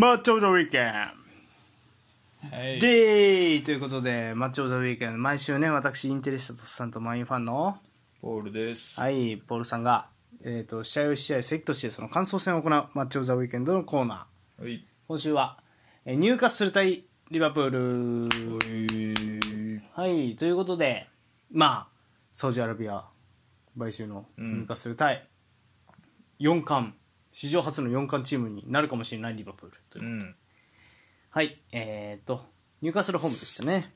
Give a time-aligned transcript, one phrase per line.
[0.00, 1.12] マッチョ・ザ・ウィーケンは
[2.64, 7.76] いでーということで、マッチ・オブ・ザ・ウィーケン毎週ね、私、インテリスタトスさんとマインファンの、
[8.22, 8.98] ポールです。
[8.98, 10.06] はい、ポールさんが、
[10.42, 14.62] えっ、と、試合を試合、セットして、その感想戦を行うマッチ・オブ・ザ・ウィーケンドのコーナー。
[14.62, 14.82] はい。
[15.06, 15.58] 今週は、
[16.06, 18.26] えーニューカッスル対リバプール。
[19.92, 21.10] はい、ということで、
[21.52, 21.88] まあ、
[22.32, 23.04] サウジアラビア
[23.78, 25.28] 買収のニューカッスル対、
[26.40, 26.94] 4冠、
[27.32, 30.08] 史上初の4冠チームになるかもしれないリバプールというう。
[30.08, 30.34] ん。
[31.30, 32.44] はい、えっ、と、
[32.82, 33.92] ニューカッスルホームでしたね。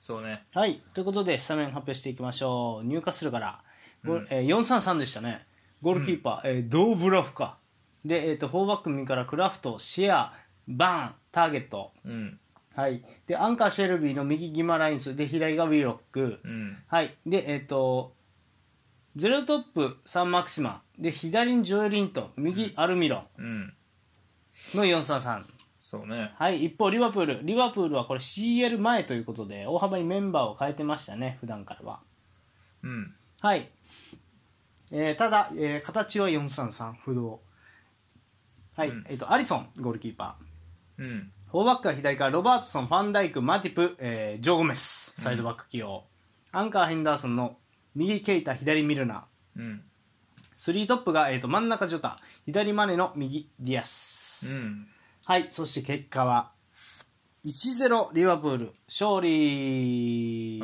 [0.00, 0.44] そうね。
[0.54, 2.86] はい、ということで、スタメン発表していきましょう。
[2.86, 3.62] ニューカッスルから、
[4.04, 5.46] ゴールえー433でしたね。
[5.82, 7.58] ゴールキーパー、えードーブラフか。
[8.04, 10.34] で、えっ、と、4バック右からクラフト、シェア、
[10.66, 11.92] バーン、ターゲット。
[12.04, 12.40] うん。
[12.74, 13.02] はい。
[13.26, 16.40] で、アンカー、シェルビーの右ギマラインス、で、左がウィーロック。
[16.44, 16.78] うん。
[16.86, 17.16] はい。
[17.26, 18.14] で、えっ、と、
[19.18, 20.80] ゼロトップ、サンマクシマ。
[20.96, 23.74] で、左にジョエリント、右アルミロうん。
[24.76, 25.42] の433。
[25.82, 26.32] そうね。
[26.36, 27.40] はい、一方、リバプール。
[27.42, 31.98] リバプールはこれ CL 前ということで、大幅にメンバーを変えてましたね、普段からは。
[32.84, 33.12] うん。
[33.40, 33.68] はい。
[34.92, 37.40] えーただ、えー形は433、不動。
[38.76, 41.02] はい、うんえっ、と、アリソン、ゴールキーパー。
[41.02, 41.32] うん。
[41.50, 46.04] フォーバックは左からロバートソン、ファンダイク、マティプ、えージョー・ゴメス、サイドバック起用。
[46.52, 47.56] アンカー、ヘンダーソンの
[47.98, 49.60] 右ケイタ、左ミルナー。
[49.60, 49.82] うん。
[50.56, 54.54] スリートップが、えー、と真ん中ジョタ、左マネの右ディアス。
[54.54, 54.86] うん。
[55.24, 56.52] はい、そして結果は、
[57.44, 60.60] 1-0リバプール、勝利。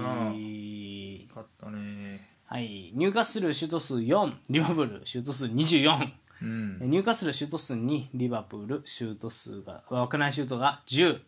[1.28, 2.28] 勝ったね。
[2.46, 6.12] はい、ニューカッスルシュート数4、リバプールシュート数24。
[6.42, 6.78] うん。
[6.82, 11.20] ニューカッスルシュート数2、リバプールシュート数が、枠内シュートが10。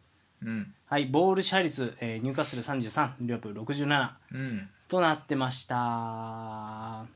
[0.42, 0.72] うん。
[0.86, 4.68] はい、ボール支配率、えーニューカッスル33、リバプール67うん。
[4.88, 5.76] となってました。
[5.76, 7.06] ま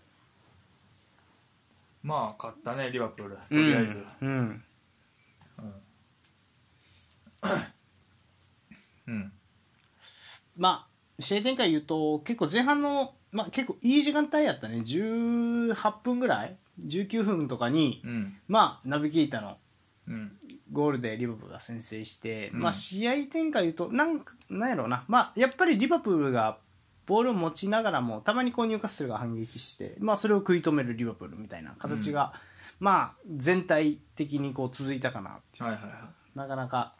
[2.03, 3.37] あ、勝ったね、リバプール。
[3.37, 4.05] とりあえず。
[4.23, 4.29] うん。
[4.29, 4.65] うん。
[9.07, 9.33] うん。
[10.57, 10.87] ま
[11.19, 14.79] あ、試合展開言うと、結構前半の、まあ結構いい時間帯やったね。
[14.79, 18.37] 18分ぐらい ?19 分とかに、うん。
[18.49, 19.57] まあ、ナビゲーターの
[20.09, 20.33] うん。
[20.73, 25.05] ゴールでリバプールが先制して、うんまあ試合展開言うと、なんか、なんやろうな。
[25.07, 26.59] まあ、やっぱりリバプールが
[27.11, 32.33] ボールを持ちながらも、たまにこうニューカッスルが反撃して、まあそれを食い止めるリバプールみたいな形が、
[32.79, 35.65] まあ全体的にこう続いたかなっていう。
[35.65, 36.93] はいはいはなかなか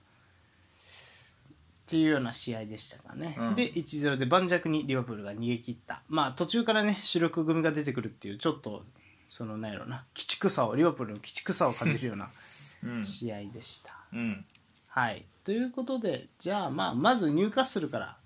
[1.87, 3.55] っていうような試合でしたかね、うん。
[3.55, 6.03] で1-0で盤石にリバプールが逃げ切った。
[6.09, 8.83] まあ途中からね主力組が出てくるっていうちょっと
[9.29, 12.29] そのなんやろな鬼畜さをリバプールの鬼畜さを感じるようない。
[12.85, 13.05] うん。
[13.05, 14.45] 試合でした、うん。
[14.89, 15.25] はい。
[15.45, 18.17] ということでじゃあまあまずニューカッスルから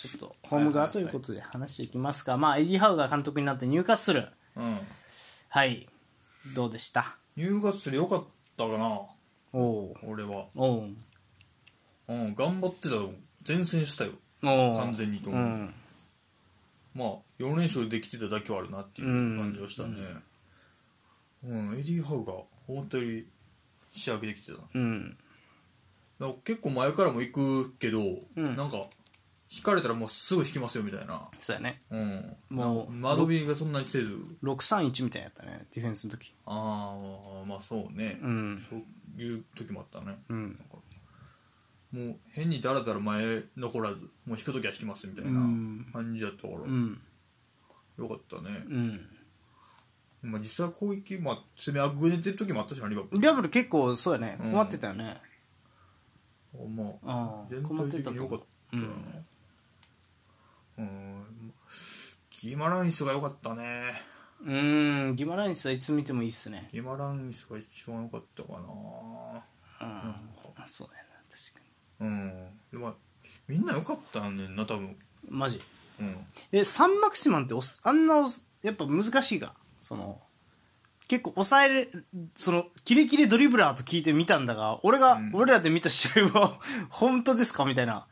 [0.00, 4.78] ちょっとホーム側ということで話していきますか、まあエディ・ハウが監督になってニューカッスルうん。
[5.50, 5.86] はい。
[6.54, 7.18] どうでした？
[7.36, 8.24] ニューカッスル良かっ
[8.56, 9.00] たかな、
[9.52, 10.46] おお俺は。
[10.56, 10.88] おう。
[12.08, 13.12] うん、頑張ってたよ。
[13.46, 14.12] 善戦したよ。
[14.42, 14.76] おう。
[14.78, 15.46] 完全にとう思う。
[15.46, 15.74] ん。
[16.94, 19.98] まあ4連勝できてただけはあるなっていう感じがしたね。
[21.44, 22.32] うん、エディ・ハウが
[22.66, 23.28] 思ったより
[23.92, 24.64] 仕上げできてたな。
[24.74, 25.10] うん。
[25.10, 28.00] だから結構前からも行くけど、
[28.36, 28.56] うん。
[28.56, 28.86] なんか
[29.52, 31.28] 引かれたらもうすぐ引きますよみたいな。
[31.40, 31.80] そうやね。
[31.90, 32.36] うん。
[32.50, 34.16] もうな間延びがそんなにせず。
[34.44, 36.32] 631みたいやったねディフェンスの時。
[36.46, 36.96] あ
[37.42, 38.66] あまあそうね、うん。
[38.70, 40.42] そういう時もあったね、うん。
[40.42, 40.76] なんか
[41.92, 45.86] もう変にだらだら前残らずもう引く時は引きますみたいなうん。
[45.92, 47.00] 感じだったから、うん。
[47.98, 49.00] よかったね、うん。
[50.22, 53.20] まあ、実際攻撃、まあ、攻めあぐねてる時もあったしなリバプール。
[53.20, 54.38] リバブル結構そうやね。
[54.40, 54.50] うん。
[54.52, 55.20] 困ってたよね。
[56.54, 58.38] まあああ全困って体的に良かっ
[58.70, 58.86] たなう。
[58.86, 59.26] うん
[60.80, 61.54] うん
[62.42, 63.92] ギマランイスが良かったね。
[64.42, 64.50] う
[65.12, 66.68] んギマランイスはいつ見てもいいっすね。
[66.72, 68.58] ギマランイスが一番良かったかな。
[68.58, 70.14] うん
[70.66, 71.60] そうだよな確か
[72.00, 72.94] うんでも
[73.48, 74.88] みんな良かったんねんな多分。
[74.88, 74.96] に
[75.28, 75.60] マジ？
[76.00, 76.16] うん。
[76.52, 80.20] えサンマクシマンっておすあんなおすやっぱ難しいがその
[81.08, 81.88] 結構抑えれ
[82.36, 85.30] そのキレキレドリブラーと聞いてみたんだが俺が、うん。
[85.34, 87.64] 俺らで見た試合は 本当ですか？
[87.66, 87.94] みたいな。
[87.94, 88.02] うん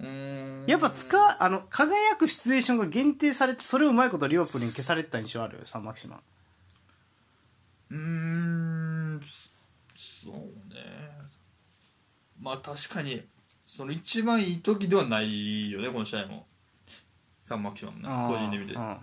[0.00, 6.20] やっぱ使うあの輝くシチュエーションが限定されてそれをうまいことリバプに消されてた印象あるサンマキシマン。
[7.90, 9.20] うーん
[9.96, 10.34] そう
[10.72, 10.80] ね。
[12.40, 13.22] まあ確かに
[13.66, 16.46] その一番いい時ではないよねこの試合も。
[17.44, 18.74] サンマキシマンね個人で見て。
[18.74, 18.96] うん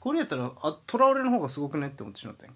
[0.00, 2.54] これやったらあトラオレの方がすごくねって思ってしまったんや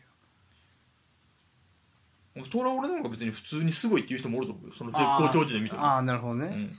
[2.34, 2.46] けど。
[2.48, 4.74] トラオレなんか別に普通にすごいっていう人もおると思うよ。
[4.76, 6.72] その絶好調時で見てもああなるほどね、うん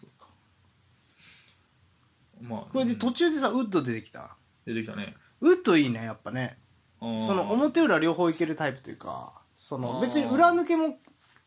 [2.41, 4.35] まあこれで途中でさウッド出てきた？
[4.65, 5.15] 出てきたね。
[5.41, 6.57] ウッドいいねやっぱね。
[6.99, 7.05] そ
[7.35, 10.97] の表裏両方いけるタイプというかその別に裏抜けも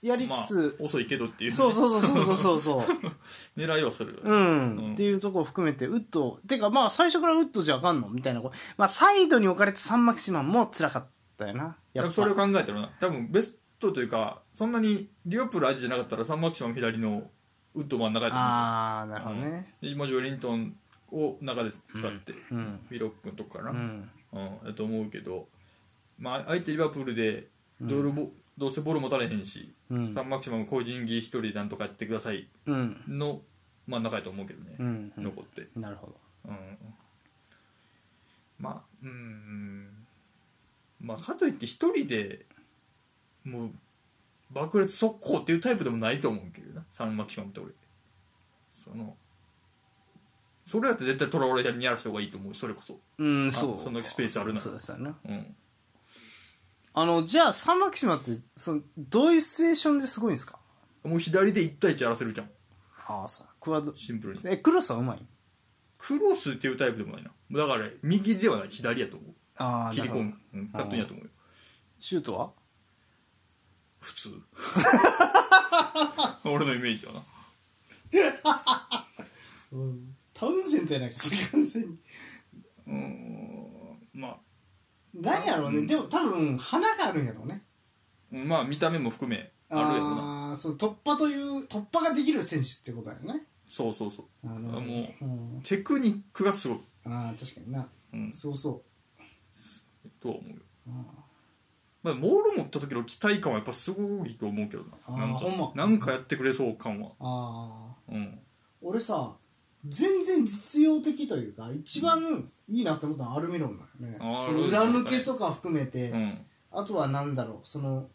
[0.01, 2.85] やりつつ、まあ、遅いけどっていう、ね、そうそうそうそうそうそう。
[3.61, 4.15] 狙いはする。
[4.15, 8.09] よね、うん、うんっていうところを含めてウッドてかまあ最初からウッドじゃあかんの？
[8.09, 8.43] みたいな。
[8.77, 11.77] まあサイドに置かれたサンマキシマンも辛かったよな。
[11.93, 12.13] やっぱ。
[12.13, 12.93] それを考えたらな。
[13.01, 17.29] 多分ベストというかそんなにリオプール相手じゃなかったらサンマキシマン左の
[17.75, 18.49] ウッド真ん中やと思う。
[18.49, 19.75] ああなるほどね。
[19.83, 20.77] で今ジョエリントン
[21.13, 22.81] を中で使って、うん。
[22.91, 24.09] ウィロックのとこかな、ううん。
[24.39, 25.49] んやと思うけど、
[26.19, 27.47] まあ、相手リバプールで
[27.81, 30.15] ドールボ、どうせボール持たれへんし、うん。
[30.15, 32.49] サンマキシマム個人技一人でなんとかやってください。
[32.67, 33.03] うん。
[33.09, 33.41] の
[33.87, 35.13] 真ん中やと思うけどね、うん。
[35.17, 35.25] うん。
[35.25, 36.17] 残って、なるほど。
[36.47, 36.57] うん、
[38.59, 40.07] まあうん。
[41.01, 42.47] まあかといって一人で
[43.45, 43.71] もう
[44.53, 46.85] 爆裂速攻っていうタイプでもないと思うけどな。
[46.93, 47.73] サンマキシマムって俺。
[48.85, 49.17] その
[50.71, 52.55] それやって絶対トラオレにやらせた方がいいと思う。
[52.55, 52.99] それこそ。
[53.19, 53.83] うんそう。
[53.83, 54.65] そんなスペースあるなら。
[54.65, 55.13] そうですよね。
[55.29, 55.57] うん。
[56.93, 60.59] あのじゃあサンマキシマンってそのどういうシチュエーションですごいんですか？
[61.05, 62.51] もう左で1対1やらせるじゃん。
[63.09, 63.47] ああそう。
[63.61, 64.41] クワッドシンプルに。
[64.45, 65.27] えクロスはうまい？
[65.99, 69.35] クロスっていうタイプでもないなだから右ではない左やと思う。
[69.57, 70.25] ああ切り込む。
[70.25, 71.31] なる、うん、カットインやと思うよ。
[71.99, 72.53] シュートは？
[74.01, 74.31] 普通。
[76.49, 77.23] 俺のイメージだな
[80.41, 81.99] タウンセントやないかそれ完全に。
[82.87, 84.37] うんまあ。
[85.15, 85.83] 何やろうね。
[85.83, 87.63] でも多分花があるんやろうね。
[88.33, 90.23] うんまあ見た目も含めあるやろな。
[90.49, 93.43] ああそう突破という突破ができる選手ってことだよね。
[93.69, 94.27] そうそうそう。
[94.49, 95.27] あのあもうう
[95.59, 95.61] ん。
[95.63, 97.87] テクニックがすごい、ああ確かにな。
[98.15, 98.57] うん、そう。
[98.57, 98.83] そ
[100.23, 100.57] とは思うよ。
[100.87, 101.05] うあ
[102.03, 105.73] まあ、モール持った時の期待感はやっぱすごいと思うけどあーななんかほんま。
[105.75, 107.11] なんかやってくれそう感は。
[107.21, 108.15] あー。
[108.15, 108.39] うん。
[108.81, 109.37] 俺さ
[109.87, 114.19] 全然実用的というか一番いいなって思ったのはアルミロンだよね。
[114.21, 116.47] あーその裏抜けとか含めて、うん。
[116.71, 118.09] あとはなんだろうその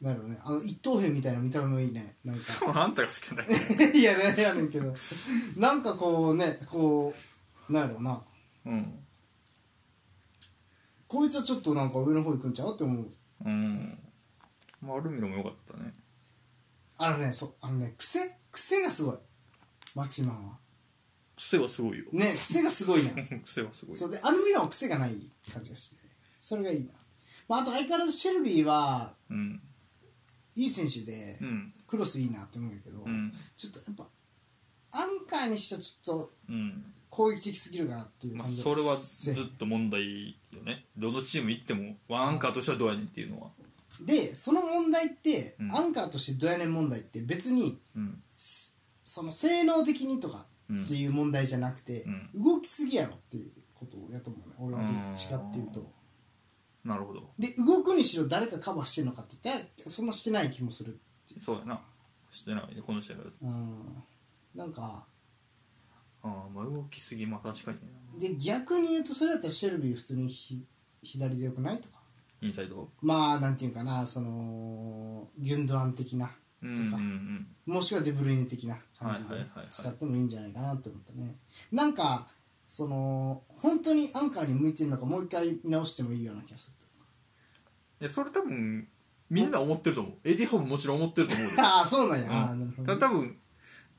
[0.00, 2.14] なんだろうねあの一等兵みたいな見た目もいいね。
[2.24, 2.44] なんか。
[2.82, 4.94] あんたが好きだね いやねやねんけど。
[5.56, 7.14] なんかこうねこ
[7.68, 8.22] うなんやろうな。
[8.66, 9.04] うん。
[11.08, 13.10] こいつはちょっとなんか上の方行くんちゃうって思う。
[13.44, 13.98] うん。
[14.80, 15.92] まあアルミロも良かったね。
[16.96, 18.20] あのねそうあのね癖？
[18.52, 19.18] 癖がすごい。
[19.94, 20.59] マキシマンは
[21.40, 22.04] 癖はすごいよ。
[22.12, 23.96] ね癖がすごいね 癖はすごい。
[23.96, 25.16] そうでアルミロンは癖がない
[25.50, 25.96] 感じがして
[26.38, 26.92] それがいいな、
[27.48, 29.62] まあ、あと相変わらずシェルビーはうん。
[30.56, 31.72] いい選手で、うん。
[31.86, 33.32] クロスいいなって思うんだけど、うん。
[33.56, 34.08] ちょっとやっぱ
[34.92, 36.94] アンカーにしてはちょっとうん。
[37.08, 40.86] 攻撃的すぎるかなっていうまあ感じそれはせずっと問題よね。
[40.96, 43.50] どのチーム行ってもワンアンカーとしてはどうやねんっていうのは。
[44.02, 45.74] でその問題って、うん。
[45.74, 48.22] アンカーとしてどやねん問題って別にうん。
[49.02, 50.44] その性能的にとかうん
[50.84, 52.02] っていう問題じゃなくて、
[52.34, 52.42] うん。
[52.42, 54.54] 動きすぎやろっていうことをやと思うね。
[54.58, 55.90] 俺はどっちかっていうと。
[56.84, 57.30] なるほど。
[57.38, 60.98] で動くにしろ誰かカバーしてるのかって言ったらそんなしてない気もする
[61.44, 61.80] そうやな。
[62.30, 62.74] してない。
[62.74, 64.02] ねこの試合はうん。
[64.54, 65.04] なんか
[66.22, 70.64] ああまあ動きすぎまあ確かにで逆に言うとそれだったらシェルビー普通にひ
[71.02, 72.00] 左でよくないとか。
[72.42, 72.88] インサイド？
[73.02, 76.30] まあなんていうかなそのギュンドアン的な
[76.62, 77.46] うんうんうん。
[77.66, 81.34] もしくはデブルイネ的な感じで使ってもいいんじゃないかなと思ったね。
[81.72, 82.26] なんか
[82.66, 86.80] その本当にアンカーに向いてるのかもう一回見直してもいいような気がする
[88.00, 88.88] でそれ多分
[89.28, 90.12] みんな思ってると思う。
[90.24, 91.52] エディホーももちろん思ってると思うよ。
[91.62, 92.60] ああそうなんや、うん。
[92.60, 93.38] なるほどただ多分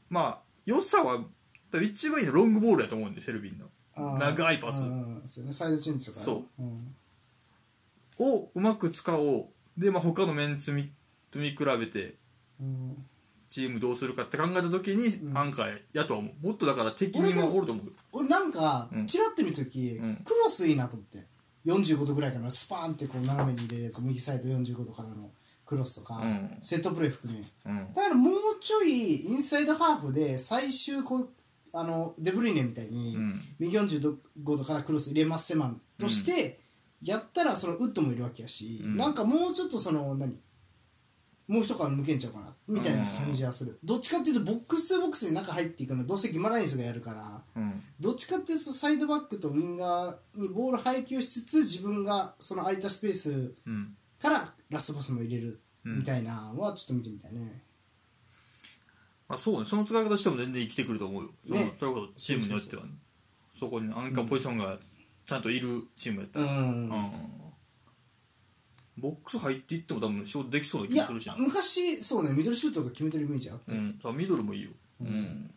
[0.09, 1.23] まあ良さは
[1.81, 3.69] 一番いいのロングボールやと思うんでフェルビンの。
[4.17, 4.81] 長いパス。
[4.81, 5.53] うんそうね。
[5.53, 6.19] サイドチェンジとか。
[6.19, 6.63] ね、そう。
[6.63, 6.95] ん。
[8.19, 9.47] をうまく使おう。
[9.77, 10.91] で、まあ、他のメンツ見
[11.29, 12.15] と見比べて。
[12.59, 13.05] うん
[13.51, 15.37] チームどうするかって考えた時にうん。
[15.37, 16.47] アンカーやとは思う。
[16.47, 17.93] もっとだから敵にもおると思う。
[18.13, 19.05] 俺なんかうん。
[19.05, 20.15] チラッて見た時、うん。
[20.23, 21.27] クロスいいなと思って。
[21.65, 25.29] 45度ぐらいからスパーンってこう斜めに入れるやつ右サイド45度からの
[25.65, 26.57] クロスとか、うん。
[26.61, 27.39] セットプレー含め。
[27.65, 27.93] うん。
[27.93, 31.29] だからもうちょいインサイドハーフで最終こう
[31.73, 33.41] あのデブルイネみたいに、うん。
[33.59, 34.15] 右45
[34.45, 36.61] 度からクロス入れますせまんとして、
[37.03, 38.97] やったらそのウッドもいるわけやし、うん。
[38.97, 40.35] なんかもうちょっとその何？
[41.47, 42.53] もう一皮抜けんちゃうかな。
[42.67, 47.41] みたいな感じはする、どっちかっていうとボックス2ボックスに中入っていくのどうせギマラインスがやるから。
[47.55, 47.83] うん。
[47.99, 53.95] どっちかっていうとサイドバックとウィンガーにボール配球しつつ自分がその空いたスペースうん。
[54.19, 55.59] からラストパスも入れる。
[55.85, 55.97] うん。
[55.99, 57.61] みたいなのはちょっと見てみたいね、
[59.27, 59.65] まあ、そうね。
[59.65, 61.73] その使い方しても全然生きてくると思うよ、ね。
[61.79, 62.89] それこそチームによってはね、
[63.59, 64.77] そこにアンカーポジションが
[65.25, 66.89] ちゃんといるチームやったら、うん。
[66.89, 67.41] うん
[68.97, 71.35] ボックス入っていっても多分仕事できそうない気がやするしな。
[71.37, 73.73] 昔そうねミドルシュートが決めてるイメージあった、
[74.09, 74.71] うん、ミドルもいいよ。
[75.01, 75.51] うん。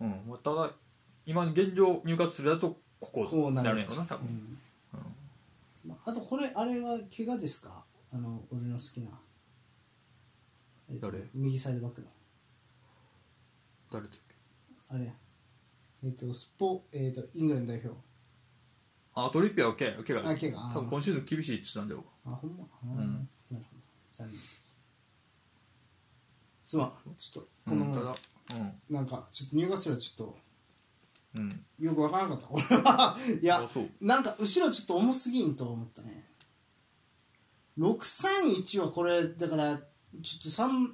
[0.00, 0.72] うん、ただ
[1.24, 4.58] 今現状入荷するだとこここうなるなるんやろな多分、うん。
[5.86, 7.84] まあ、あとこれあれは怪我ですか？
[8.12, 9.10] あの俺の好きな。
[10.90, 11.22] えっと誰？
[11.34, 12.08] 右サイドバックの。
[13.90, 14.34] 誰だっけ？
[14.90, 15.12] あれや。
[16.04, 17.96] えっとスポえっとイングランド代表
[19.16, 20.72] あトリッピアは怪我怪我あ怪我あー。
[20.74, 22.64] 多分今シーズン厳しいって言ってたんだよあほんま？
[22.64, 23.28] あーん。
[23.50, 24.78] なるほど残念です。
[26.66, 26.92] すまん。
[27.16, 28.12] ちょっとこの、うんただ
[28.90, 30.38] なんかちょっと入荷すらちょっと
[31.36, 31.42] うん。
[31.42, 32.46] うんよくわからなかった。
[32.50, 33.68] 俺 はいや
[34.00, 36.30] なんか後ろちょっと重すぎんと思ったね。
[37.78, 40.48] 631はこれだからちょっと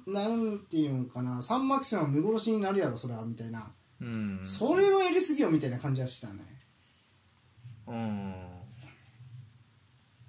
[0.09, 1.37] 3なんていうんかな。
[1.37, 4.39] 3マキシマム見殺しになるやろそれはみたいな、うん。
[4.43, 6.43] それをやりすぎよみたいな感じはしたね
[7.87, 8.33] うん。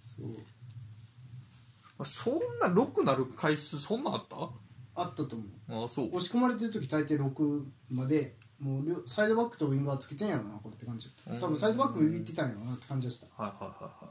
[0.02, 0.26] そう。
[1.98, 4.36] あそんな6なる回数そんなんあった？
[4.94, 5.44] あったと思
[5.80, 5.84] う。
[5.84, 6.08] あそう。
[6.08, 11.40] 押し込まれてる時大抵6までもう両サイドバックとウインガーつけてんやろなこれって感じだった。
[11.40, 13.26] 多分サイドバックビビってたんやろなって感じでした。
[13.42, 14.06] はいはいはいはい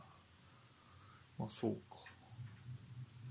[1.39, 1.98] まあそうか。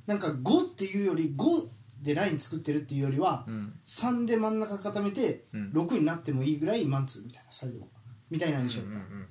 [0.06, 1.68] なんか5っていうより5
[2.02, 3.78] でライン作ってるっていうよりは、うん。
[3.86, 5.70] 3で真ん中固めてうん。
[5.72, 7.86] 6になってもいいぐらいマンツーみたいなサイド
[8.30, 9.26] みたいな印象だった、うん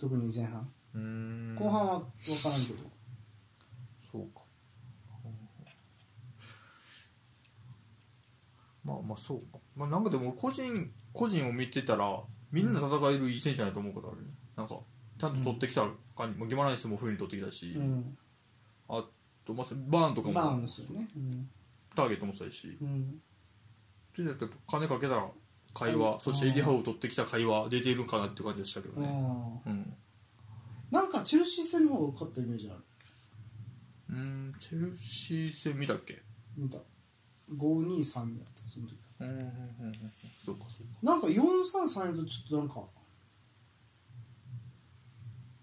[0.00, 0.66] 特に前半。
[0.94, 1.04] うんう
[1.52, 1.54] ん。
[1.54, 2.78] 後半は分からんけど。
[4.10, 4.44] そうか。
[8.82, 9.58] まあまあそうか。
[9.76, 14.28] まあなんかでも個人個人を見てたらみんな戦えるいい選手じゃないと思うことあるね。
[14.56, 14.78] なんか
[15.20, 18.16] ちゃんと取ってきた感じ、まあギマランスも冬に取ってきたし、うん。
[18.88, 19.04] あ
[19.44, 21.06] とまあバーンとかバーンもですよね。
[21.14, 21.50] うん、
[21.94, 22.78] ターゲットもそうやし。
[22.80, 23.20] うん、
[24.12, 25.30] っとやっぱ金かけたら
[25.74, 29.06] 会話、うんそしてエディハウを取ってきた会話出ているかなって感じでしたけどね。
[29.08, 29.10] あ
[29.68, 29.72] うん。
[29.72, 29.84] ー
[30.90, 32.82] なんかチェルシー戦の方が勝ったイメージある？
[34.10, 36.20] うんチェルシー戦見たっけ？
[36.56, 36.78] 見た。
[37.52, 38.96] 523やったその時。
[39.20, 39.42] うんうんうんう
[39.90, 39.92] ん
[40.44, 40.92] そうかそうか。
[41.02, 42.82] なんか433やとちょっとなんか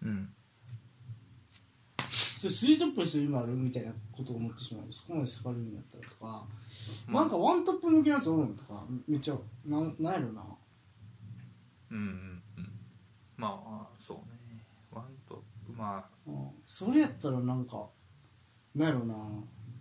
[0.03, 0.33] うん
[2.37, 6.45] それスリートップにする意味あるみたいなことを思ってしまうそこまで下がるんやったらとか、
[7.07, 7.23] まあ。
[7.23, 8.53] なんかワントップ向きのやつおるの？
[8.53, 10.43] とかめっちゃなんなんやろな。
[11.89, 12.03] うんうん
[12.57, 12.71] うん。
[13.37, 14.63] まあそうね。
[14.91, 16.05] ワントップまあ。
[16.27, 16.49] うん。
[16.63, 17.87] それやったらなんか
[18.75, 19.15] なんやろな。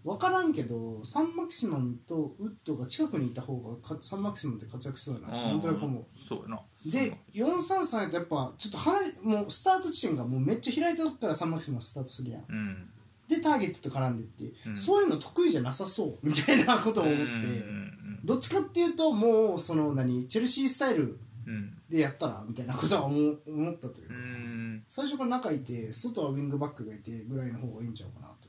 [0.03, 5.49] 分からんけどサンマキシマムとウッドが近くにいた方がかサンマキシマムって活躍しそうやな。
[5.49, 6.05] なんとなく思う。
[6.27, 6.61] そうやな
[6.91, 12.45] で433やとやっぱちょっと離れもうスタート地点がもうめっちゃ開いたとこからサンマキシマムスタートするやん。
[12.49, 12.91] うん。
[13.29, 14.77] でターゲットと絡んでって、うん。
[14.77, 17.93] そういうの得意じゃなさそうみたいなことを思って、うんうん
[18.25, 21.17] どっちかっていうともうその何チェルシースタイル
[21.47, 23.37] うんでやったらみたいなことは思っ
[23.77, 24.85] たといううか、ん。
[24.89, 28.49] 最初から中いて外はウィングバックがいてぐらいの方がいいんちゃうかなと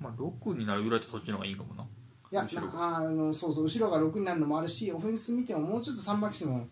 [0.00, 0.24] 思った。
[0.24, 1.84] まあ6になるぐらいとそっちの方がいいかもな。
[2.32, 6.66] いやあのそうそう後ろが6になるのもあるしオフェンス見てももうちょっと3バックスの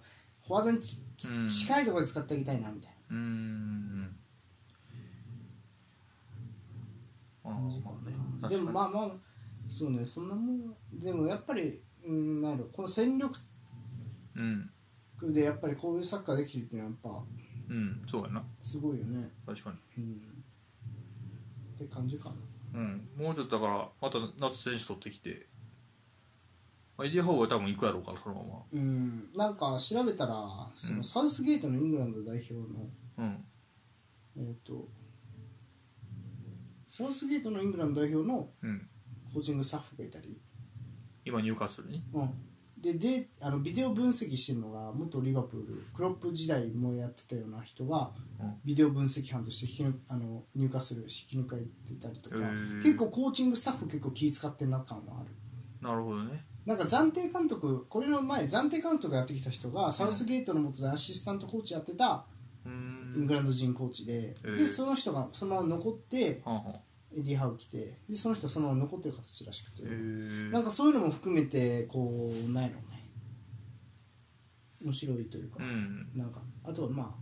[0.50, 3.16] フォワードにうん近いところで使ってあげたいなみたいな。
[3.16, 4.16] うん
[7.44, 7.58] ああま
[8.42, 8.56] あね。
[8.56, 9.10] でもまあまあ
[9.68, 10.04] そうね。
[10.04, 12.64] そんなもんでもやっぱりうんなんやろ。
[12.72, 13.38] この戦力
[14.34, 17.00] うんでやっぱりこういうサッカーできるっていうのはやっ
[17.68, 18.02] ぱうん。
[18.10, 18.42] そうやな。
[18.60, 19.30] すごいよね。
[19.46, 20.02] 確かに。
[20.02, 20.14] うん。
[21.76, 22.30] って感じか
[22.74, 22.80] な。
[22.80, 23.08] うん。
[23.16, 25.46] もうちょっとだからまた夏選手取ってきて
[27.00, 29.30] まあエディハウは多分行くやろうからそのまうん。
[29.34, 30.34] なんか調べたら
[30.76, 31.04] そうのん。
[31.04, 32.60] サウスゲートのイングランド代表の
[33.16, 33.44] まうん。
[34.36, 34.86] えっ、と
[36.90, 38.86] サウスゲートのイングランド代表のうん。
[39.32, 40.40] コーチングスタッフがいたり、
[41.24, 42.30] 今入荷するにうん、
[42.76, 48.54] でであのビデオ分析してるのが元リバプールクロップ時代もやってたような人がうん。
[48.64, 51.68] ビデオ分析班として引き抜あの入荷する引き抜かれて
[52.02, 52.36] たりとか。
[52.36, 52.82] へー。
[52.82, 55.30] 結構コーチングスタッフ結構気使ってるな感はある。
[55.80, 62.24] なるほどねなんか暫定監督これの前暫定監督やってきた人がサウスゲートの下でアシスタントコーチやってた
[62.64, 63.24] イん。
[63.24, 66.40] ングランド人コーチで、でその人がそのまま残って
[67.12, 73.10] エディ・ハウ来てでその人はそのまま残ってる形らしくて、なんかそういうのも含めてこうないのね。
[74.80, 76.08] 面白いというか、うん。
[76.14, 77.16] なんかあとはま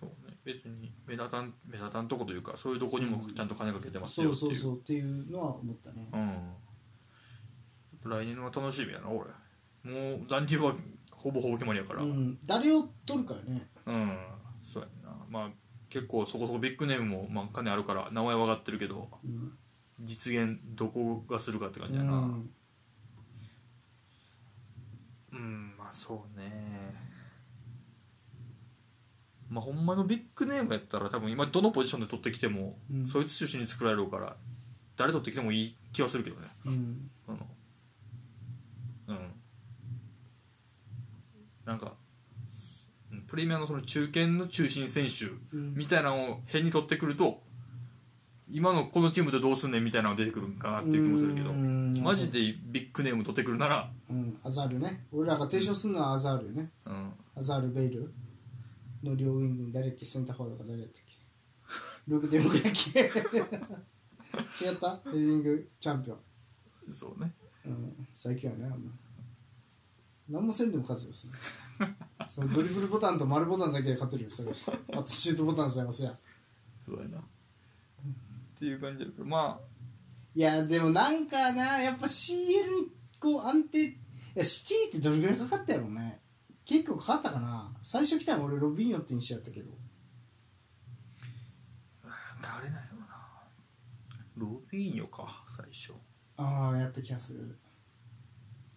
[0.00, 0.38] そうね。
[0.44, 4.36] 別に目立たん目立たんとこというかそういうとこにもちゃんと金かけてあますそう。
[4.36, 6.38] そうよっていうそうっていうのは思ったね、うん
[8.04, 9.30] 来年の楽しみやな俺。
[9.82, 10.74] もう残留は
[11.12, 12.02] ほぼほぼ決まりやから。
[12.02, 13.66] ううん、ん、誰を取るかよね。
[14.64, 15.16] そうやな。
[15.28, 15.50] まあ
[15.90, 19.52] 結構そこそこビッグネームも、まあ、金あるから名前は上がってるけどうん、
[20.00, 22.12] 実現どこがするかって感じやな。
[22.12, 22.50] うん。
[25.32, 26.94] うんまあそうね。
[29.48, 33.08] まあほんまのビッグネームやったら多分今どのポジションで取ってきても、うん。
[33.08, 34.36] そいつ中心に作られるから
[34.96, 36.46] 誰取ってきてもいい気はするけどね。
[36.66, 37.10] うん。
[37.26, 37.38] あの
[39.08, 39.16] うん
[41.70, 41.92] なんか
[43.12, 45.74] うんプレミアのその中堅の中心選手うん。
[45.74, 47.40] みたいなのを変に取ってくると
[48.50, 51.96] 今のこのチームとどうすんねんみたいなのが出てくるんかなっていう気もするけどうん。
[52.02, 54.36] マジでビッグネーム取ってくるならうん。
[54.42, 55.04] アザールね。
[55.12, 56.70] 俺らが提唱するのはアザールよね。
[56.86, 57.12] うん。
[57.36, 58.12] アザール・ベイル
[59.04, 61.14] の両ウィングに誰だっけセンターフォワードが誰だったっけ？
[62.08, 63.00] ルーク・デングやっけ？
[64.64, 65.00] 違った？
[65.04, 66.18] ヘディングチャンピオン、
[66.92, 67.32] そうね。
[67.66, 68.76] うん、最近はねあんな
[70.30, 71.88] 何もせんでも勝つよそれ。
[72.28, 74.52] そのドリブルボタンと丸ボタンだけで勝てるよそれ
[74.92, 76.18] あとシュートボタンさえ押せや
[76.86, 77.18] そうやな。
[77.18, 77.22] っ
[78.58, 79.70] ていう感じだけどまあ。
[80.34, 83.96] いやでもなんかなやっぱ CL にこう安定い
[84.34, 86.20] やシティってどれぐらいかかったやろうね。
[86.64, 87.72] 結構かかったかな。
[87.82, 89.70] 最初来たの俺ロビンヨって印象やったけど。
[92.40, 93.06] 誰なんやろな。
[94.36, 95.94] ロビーニョか最初。
[96.36, 97.58] ああやった気がする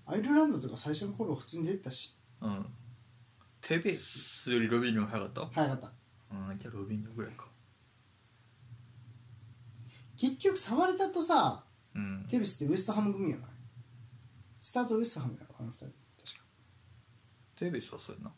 [0.05, 2.15] アイルランドとか最初の頃普通に出てたし。
[2.41, 2.65] うん。
[3.61, 5.45] テベスよりロビーニョが早かった？
[5.53, 5.91] 早かった。
[6.31, 7.47] うんじゃあロビーニョぐらいか。
[10.17, 11.63] 結局触れたとさ
[11.95, 12.25] うん。
[12.29, 13.47] テベスってウエストハム組やない？
[14.59, 15.85] スタートウエストハムやろあの二人。
[15.85, 15.95] 確
[16.39, 16.45] か。
[17.55, 18.31] テベスはそうやな。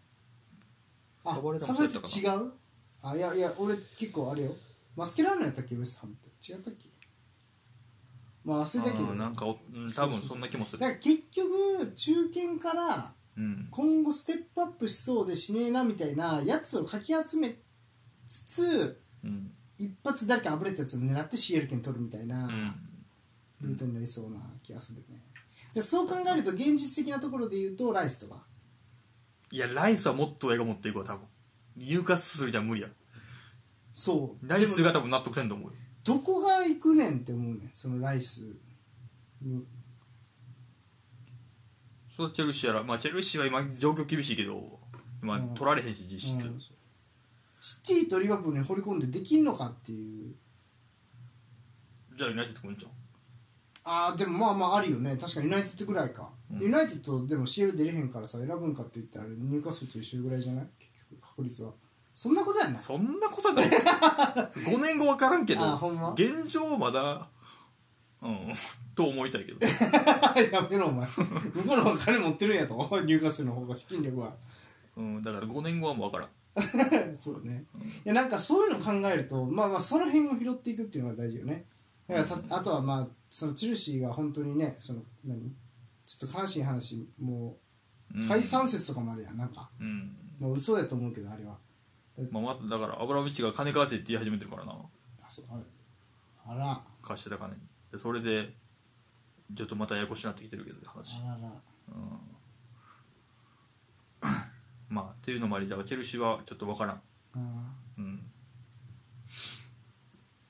[1.26, 2.52] あ触れた触れもそうやったかたと違う？
[3.02, 4.52] あいやいや俺結構あれよ。
[4.96, 5.76] マスケラーノやったっけ？
[5.76, 6.30] ウエストハムって。
[6.52, 6.90] 違ったっけ？
[8.46, 9.14] まあ忘れたけど。
[9.16, 10.80] なんかおうん多分そんな気もする。
[10.80, 13.68] だから結局中堅からうん。
[13.72, 17.56] 今後ステップアップしそうでしねえなみたいなやつをかき集め
[18.28, 19.52] つつうん。
[19.78, 22.76] 一発誰かあぶれたやつを狙って CL 権取るみたいなうん。
[23.62, 25.22] ルートになりそうな気がするね。
[25.74, 28.44] でそう考えると現実的なところで言うとライスとか
[29.52, 31.28] いやライスはもっと上が持っていくわ多分。
[31.76, 32.88] ニューカッスルじゃ無理や。
[33.94, 34.48] そう。
[34.48, 35.76] ライスが多分納得せんと思うよ
[36.06, 38.42] どこが行くねんって思うねんそのライス
[39.42, 39.66] に。
[42.16, 44.80] そのチェルシーやらまあチェルシーは今状況厳しいけど
[45.22, 45.54] まあうん。
[45.56, 46.46] 取られへんし実質。
[46.46, 46.62] うん
[47.62, 50.36] シティとリバプールに掘り込んでできんのかっていう。
[52.16, 52.92] じゃあユナイテッド来るんちゃう？
[53.86, 55.18] ああでもまあまああるよね。
[55.18, 56.60] 確かユナイテッドぐらいか、うん。
[56.60, 60.68] ユナイテッドでも CL 出れへんからさ選ぶんかって言ったらニューカッスルと一緒ぐらいじゃない？
[60.78, 61.72] 結局確率は
[62.16, 62.76] そんなことやな。
[62.76, 63.62] いそんなことな。
[63.64, 66.14] い5年後分からんけどあほんま？
[66.14, 67.28] 現状まだ
[68.22, 68.54] うん
[68.96, 69.60] と思いたいけど。
[70.52, 71.06] やめろお前。
[71.08, 73.02] 向こうの方が金持ってるんやと。
[73.06, 74.34] 入荷数の方が資金力は。
[74.96, 76.30] うんだから5年後はもう分からん。
[77.18, 77.66] そうね、
[78.06, 81.66] いやなんかそういうの考えるとまあまあその辺を拾っていくっていうのが大事よね。
[82.08, 85.54] だからたあとはまあそのチェルシーが本当にねその何？
[86.06, 87.58] ちょっと悲しい話も
[88.16, 88.28] ううん。
[88.30, 89.70] 解散説とかもあるやんなんか。
[89.82, 90.16] うん。
[90.40, 91.58] もう嘘だと思うけどあれは
[92.32, 94.72] まあ、まただからアブラモビッチが金貸せって言い始めてるからな。
[94.72, 95.64] あそうあれ
[96.48, 97.62] あら貸してた金に。
[97.92, 98.54] でそれで
[99.56, 101.22] ちょっとまたややこしくなってきてるけど話。
[101.24, 101.52] あらら。
[104.90, 106.96] まあっていうのもありだからチェルシーはちょっと分からん。
[106.96, 107.02] あ
[107.98, 108.32] うん。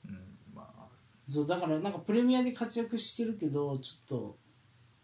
[0.08, 0.86] うんまあ。
[1.26, 4.38] そうだからなんかプレミアで活躍してるけどちょっと。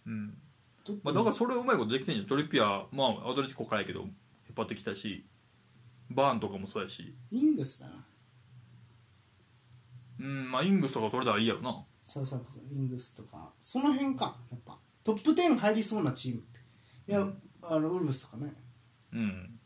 [0.06, 0.38] うん。
[0.84, 2.26] ちょっとまあ、だからそれうまいことできてんじゃん。
[2.26, 4.10] トリッピアーまあアドレティコからやけど引っ
[4.56, 5.24] 張ってきたし
[6.14, 7.14] バーンとかもそうやし。
[7.30, 8.04] イングスだな。
[10.20, 11.84] うんまあイングスとか取れたらいいやろな。
[12.04, 13.50] そうそうそうイングスとか。
[13.60, 14.78] その辺かやっぱ。
[15.04, 16.60] トップ10入りそうなチームって。
[17.08, 17.26] いや
[17.62, 18.52] あのウルブスとかね。
[19.12, 19.58] うん。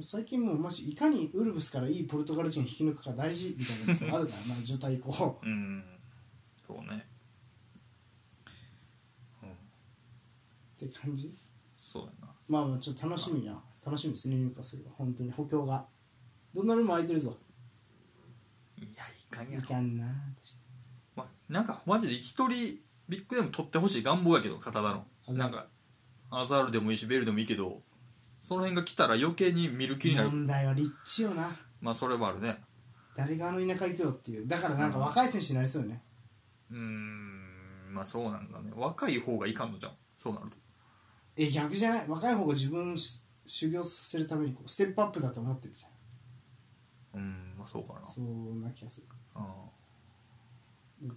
[0.00, 5.84] 最近もうマジいかにウルブスからいいポルトガル人引き抜くか大事みたいなとこあるからな除隊以降うん。
[6.66, 7.06] そうね。
[9.42, 9.50] うん。
[9.50, 11.34] って感じ？
[11.74, 12.28] そうやな。
[12.48, 15.86] まあまあちょっと楽しみな楽しみですね入荷するわ本当に補強が。
[16.52, 17.36] どんなルーム空いてるぞ。
[18.76, 19.66] いやいかんいやろ。
[19.68, 20.06] かんな
[21.14, 22.48] まあ、なんかマジで一人
[23.08, 25.06] ビッグネーム取ってほしい願望やけど片田の。
[25.28, 25.66] アザールなんか
[26.30, 27.80] アザールでもいいしベルでもいいけど
[28.40, 30.30] その辺が来たら余計に見る気になる。
[30.30, 31.56] 問題は立地よな。
[31.80, 32.62] まあそれもあるね。
[33.16, 34.46] 誰があの田舎行くよっていう。
[34.46, 36.02] だからなんか若い選手になりそうよね、
[36.70, 37.92] うーん。
[37.92, 38.70] まあそうなんだね。
[38.74, 39.92] 若い方がいかんのじゃん。
[40.18, 40.56] そうなると。
[41.36, 42.08] え逆じゃない？
[42.08, 47.20] 若い方が自分し修行させるためにこうステップアップだと思ってるじゃん。
[47.20, 48.04] うんまあそうかな。
[48.04, 49.06] そうな気がする。
[49.34, 49.46] あ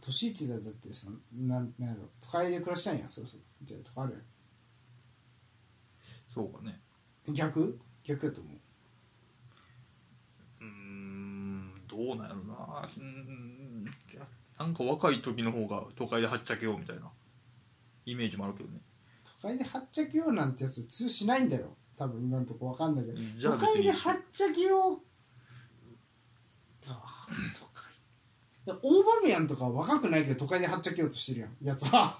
[0.02, 3.10] 年いってたらだってさなんなんやろ都会で暮らしたいんや。
[3.10, 3.40] そうそう。
[3.62, 4.20] みたいなとこあるや
[6.34, 6.80] そうかね。
[7.30, 7.80] ん逆？
[8.04, 8.54] 逆やと思う。
[10.62, 12.88] うーんどうなんやろな。
[12.96, 13.86] うーん
[14.58, 17.10] なんか若い時の方が都会ではっちゃけようみたいな
[18.06, 18.80] イメージもあるけどね。
[19.24, 23.84] 都会ではっちゃけようなんてやつ通用しないんだよ多分今のとこわかんないけどじゃあ都会で別に。
[23.84, 25.00] いいっすよはっちゃけよう。
[26.88, 27.92] あー都会。
[28.68, 32.16] いやオーバメヤンとかは若くないけど都会ではっちゃけようとしてるやんやつは。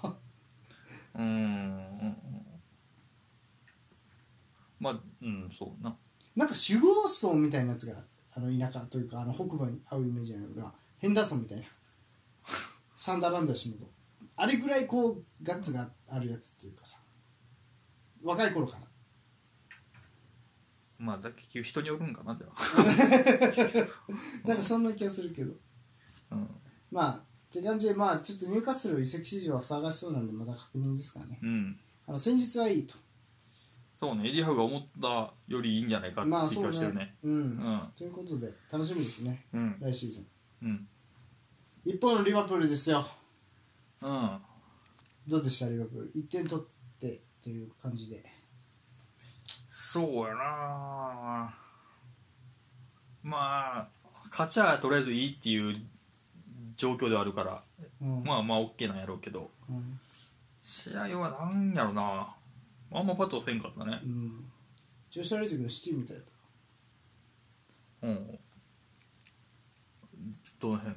[1.14, 2.16] うーん
[4.80, 5.96] まあうんそうな。
[6.36, 7.94] なんか守護層みたいなやつが
[8.34, 11.64] あの田舎というかあの北部に合うイメージなの俺はヘンダーソンみたいな。
[12.98, 13.88] サンダーランド吉本
[14.36, 16.98] あれぐらいこうガッツがあるやつっていうかさ。
[18.22, 18.89] 若い頃から
[21.00, 22.46] まあだ結局人によるんかなじゃ
[24.46, 25.54] なんかそんな気がするけど。
[26.28, 26.48] あ、うん。
[26.92, 31.38] まあって感じでまあちょっと入荷する移籍市場は探しそうなんでまた確認ですからね。
[31.42, 32.96] うん、あの戦術はいいと。
[33.98, 37.16] そうねエディハウが思ったよりいいんじゃないかって気がしてるね。
[37.22, 37.92] うん、うん。
[37.96, 39.46] ということで楽しみですね。
[39.54, 39.76] うん。
[39.80, 40.26] 来シーズン。
[40.62, 40.88] うん。
[41.86, 43.06] 一方のリバプールですよ。
[44.02, 44.38] うん。
[45.26, 48.22] どうでしたリバプール？1点取ってっていう感じで
[49.92, 51.52] そうやな。
[53.24, 53.88] まあ
[54.30, 55.76] 勝ちゃとりあえずいいっていう
[56.76, 57.60] 状況ではあるから。
[58.00, 59.50] うん、まあまあ OK なんやろうけど。
[59.68, 59.98] うん。
[60.62, 62.36] 試合はなんやろな。
[62.92, 63.98] あんまパッとせんかったね。
[64.04, 64.44] うん。
[65.10, 66.24] 調子悪い時のシティみたいだっ
[68.00, 68.06] た。
[68.06, 68.38] うん。
[70.60, 70.94] どの辺？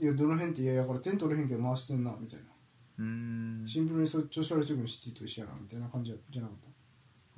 [0.00, 2.44] いやどの辺っていやいやこれ点取れへんけど回してんなみたいな。
[2.98, 3.04] うー
[3.64, 3.68] ん。
[3.68, 6.56] シンプルにそう調子悪い時のシティと一緒やなみたいな感じじゃなかっ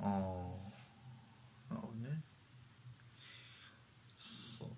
[0.01, 0.07] ああ
[1.73, 2.23] なるほどね
[4.17, 4.69] そう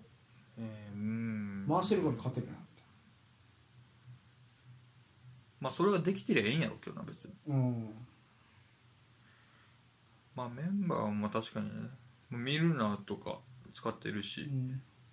[0.58, 1.66] えー、うーん。
[1.68, 2.58] た回してるから勝てるなみ
[5.60, 7.32] まあそれができてりゃええんやろうけどな別に。
[7.48, 7.90] うん。
[10.34, 11.72] まあメンバーはまあ確かにね
[12.30, 13.38] ミルナーとか
[13.72, 14.50] 使ってるし、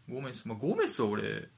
[0.10, 1.50] ゴメス、まあ、ゴメスは俺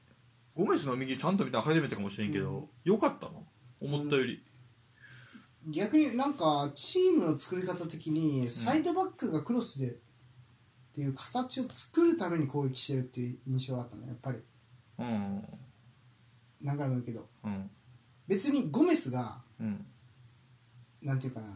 [0.54, 3.46] ゴメスの右ちゃんと見たの初めてかもしれんけど、よかったの。
[3.80, 4.44] 思ったより、
[5.68, 9.96] 逆になんかチームの作り方的にサイドバックがクロスで
[10.92, 14.38] っていう形を作るために攻撃してるっていう印象があったねやっぱり。
[14.98, 15.42] うん。
[16.60, 17.26] 何回も言うけど。
[17.44, 17.70] うん。
[18.28, 19.86] 別にゴメスがうん。
[21.02, 21.46] なんていうかな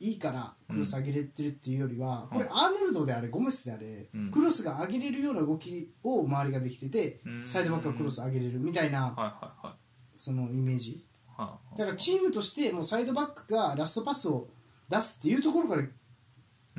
[0.00, 2.38] いいからクロス上げれてるっていうよりは、うん。
[2.38, 4.30] これアーノルドであれゴメスであれ、うん。
[4.30, 7.48] クロスが上げれるような動きを周りができてて、うん。
[7.48, 9.76] サイドバックがクロス上げれるみたいな、はいはいはい。
[10.14, 11.04] そのイメージ。
[11.36, 14.48] はいだからチームとしてもうサイドバックがラストパスを
[14.88, 15.92] 出すっていうところから、うん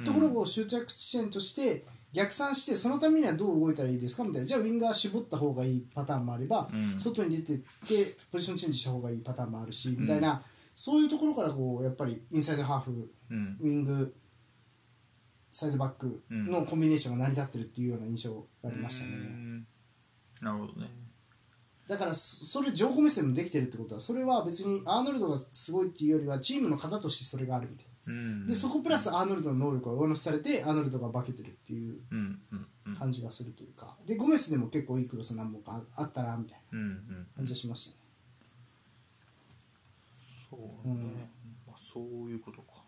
[0.05, 4.47] ところを終着地点として逆算してそのためにはどう動いたらいいですかみたいな。
[4.47, 6.99] じゃあウィンガー絞った方がいいパターンもあれば、うん。
[6.99, 7.57] 外に出てっ
[7.87, 10.41] てポジションチェンジした方がいいパターンもあるし、みたいな
[10.75, 13.57] そういうところからこうやっぱりインサイドハーフうん。
[13.61, 14.15] ウィング
[15.51, 19.67] サイドバックのコンビネーションが成り立ってるっていうような印象がありましたね、うん。
[20.41, 20.89] なるほどね。
[21.87, 27.85] だからそそれ情報目線もできてるってことはそれは別にアーノルドがすごいっていうよりはチームの型としてそれがあるみたい
[28.47, 32.95] でそこプラスアーノルドの能力が上乗せされてアーノルドが化けてるっていううんうんうん。
[32.95, 33.95] 感じがするというか。
[34.05, 37.95] でゴメスでも結構いいクロス何本かあったなみたいなうんうん感じがしましたね。
[40.49, 41.03] そうね、うん。
[41.67, 42.81] まあ、そういうことか。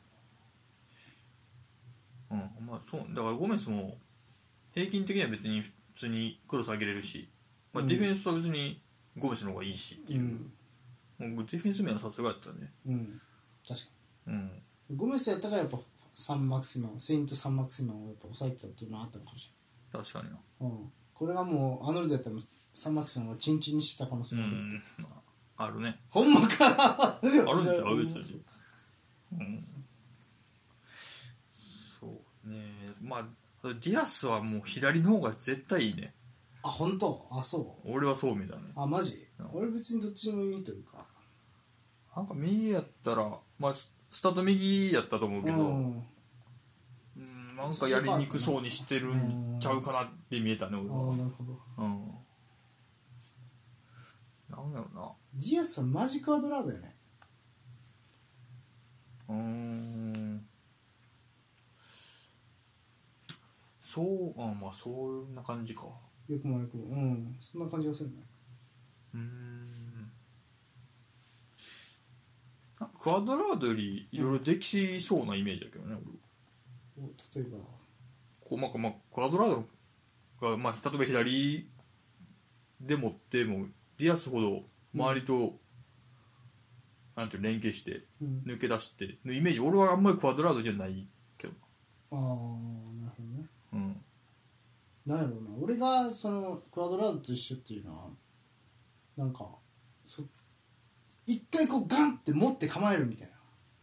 [2.32, 2.65] うん。
[2.65, 3.02] まあそう。
[3.10, 3.97] だからゴメスも
[4.74, 7.30] 平均的には別に普通にクロス上げれるし、
[7.74, 7.88] まあ、うん。
[7.88, 8.82] ディフェンスは別に
[9.17, 10.21] ゴメスの方がいいしっていう。
[11.19, 11.36] う、ん。
[11.36, 12.71] もうディフェンス面はさすがやったね。
[12.88, 13.21] うん。
[13.67, 13.88] 確か
[14.28, 14.45] うん。
[14.47, 14.52] に
[14.95, 15.80] ゴメスやったからやっぱ
[16.13, 19.51] サンマクシマンセイントサンマクシマンをやっぱ抑えてたっていうのはあったのかもし
[19.91, 20.30] 確かにな。
[20.30, 22.36] れない、うん、これはもうアーノルドやったら
[22.73, 25.08] サンマクシマンはチンチンにしてた可能性うもある、んま
[25.58, 25.99] ああるね。
[26.10, 28.41] ほんまかあるんちゃう別に。
[29.34, 29.63] うん。
[31.99, 32.08] そ
[32.45, 32.65] うね。
[32.99, 33.25] まあ
[33.63, 36.15] ディアスはもう左の方が絶対いいね。
[36.63, 37.27] あ本当？
[37.30, 37.91] あそう？
[37.91, 38.63] 俺はそうみたいね。
[38.75, 39.27] あマジ？
[39.39, 39.49] うん。
[39.54, 41.06] 俺別にどっちでもいいというか。
[42.15, 46.06] なんか右やったらまあススタート右やったと思うけど、うん。
[47.17, 51.60] うんなんかやりにくそうにしてるんちゃうかなって見えたね俺ああはなるほど。
[51.78, 52.12] うん。
[54.50, 55.12] なんだろうな。
[55.36, 56.95] ディアスはマジクアドラードよね。
[59.30, 60.45] うーん。
[63.82, 65.84] そうあまあそんな感じか。
[66.28, 66.86] よくも悪くも。
[66.86, 67.36] うん。
[67.39, 68.15] そんな感じがするね。
[69.13, 70.11] うーん
[73.02, 75.98] クアドラードよりいろいろできそうなイメージだけどね、
[76.98, 77.08] 俺。
[77.08, 77.58] お例えば。
[78.48, 79.64] こうまあまあクアドラー
[80.40, 81.70] ドが、まあ、例えば左
[82.80, 83.66] で持っても
[83.98, 85.56] ディアスほど周りと、
[87.16, 88.44] なんていうの連携してうん。
[88.46, 91.08] 抜け出してのイメージ俺はあんまりクアドラードにはない
[91.40, 91.54] けど。
[92.12, 93.50] ああなるほどね。
[93.74, 94.02] うん。
[95.08, 95.50] なんやろうな。
[95.60, 98.10] 俺がそのクアドラードと一緒っていうのは
[99.18, 99.48] なんか
[100.06, 100.24] そ
[101.26, 103.30] 一回こうガンって持って構えるみたい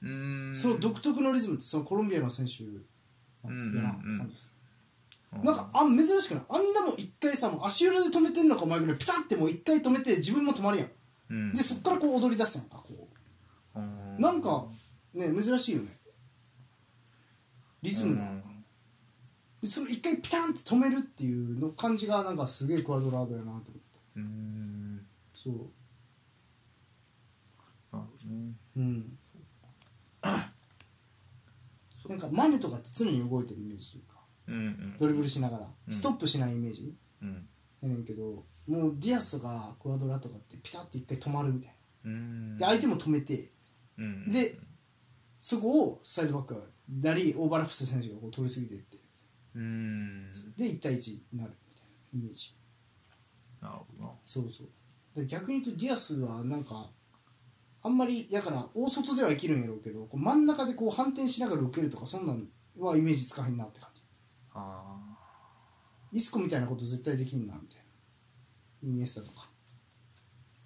[0.02, 4.58] な、その独特のリズムってそのコロンビアの選手うんやなって感じです、うん
[5.44, 6.44] なんかあん珍しくない？
[6.48, 10.88] あんなもん一回さもう足裏で止めてんのか前ぐらいピタってもう一回止めて自分も止まるやん。
[11.28, 11.54] うん。
[11.54, 13.08] でそっからこう踊り出すやんかこ
[13.76, 13.78] う。
[13.78, 13.82] う
[14.18, 14.64] なんか
[15.12, 15.88] ね珍しいよね。
[17.82, 18.42] リズムが、うん。
[19.60, 23.70] でその一回ピタンって止めるっていうの感じがなんかすげえクアドラードやなと思って。
[24.16, 25.06] うーん。
[25.34, 25.54] そう
[28.28, 29.18] ねうん。
[32.08, 34.14] なんかマネとかって常に動いてるイメージというか。
[34.48, 34.96] うんうん。
[34.98, 35.66] ドリブルしながら。
[35.86, 35.94] うん。
[35.94, 36.94] ストップしないイメージ。
[37.22, 37.48] うん。
[37.82, 41.74] やねんけどもうディアスとかクアドラードとかってピタッて一回止まるみたい
[42.06, 42.58] うん。
[42.58, 43.52] なで相手も止めて。
[43.98, 44.58] うんで
[45.40, 48.98] そこをサイドバックがなりオーバーラップする選手がこう通り過ぎていって。
[49.54, 50.32] うん。
[50.56, 52.54] で1対1になるみたいなイメージ。
[53.60, 54.02] なるほど。
[54.04, 55.20] なそうそう。
[55.20, 56.90] で逆に言うとディアスはなんか
[57.88, 62.46] あんまりだから大外では生きるんやろうけどこう真ん中でこう反転しながら受けるとかそんなん
[62.78, 64.02] はイメージつかへんなって感じ。
[64.54, 64.98] あ
[66.12, 67.82] イスコみたいなこと絶対できんなみたいな。
[68.82, 69.48] イニエスタとか。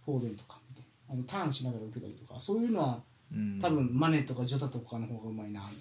[0.05, 1.15] フォーデンとかみたいな。
[1.15, 2.39] あのターンしながら受けたりとか。
[2.41, 3.61] そういうのはーうん。
[3.61, 5.77] 多分マネとかジョタとかの方がうまいなみたい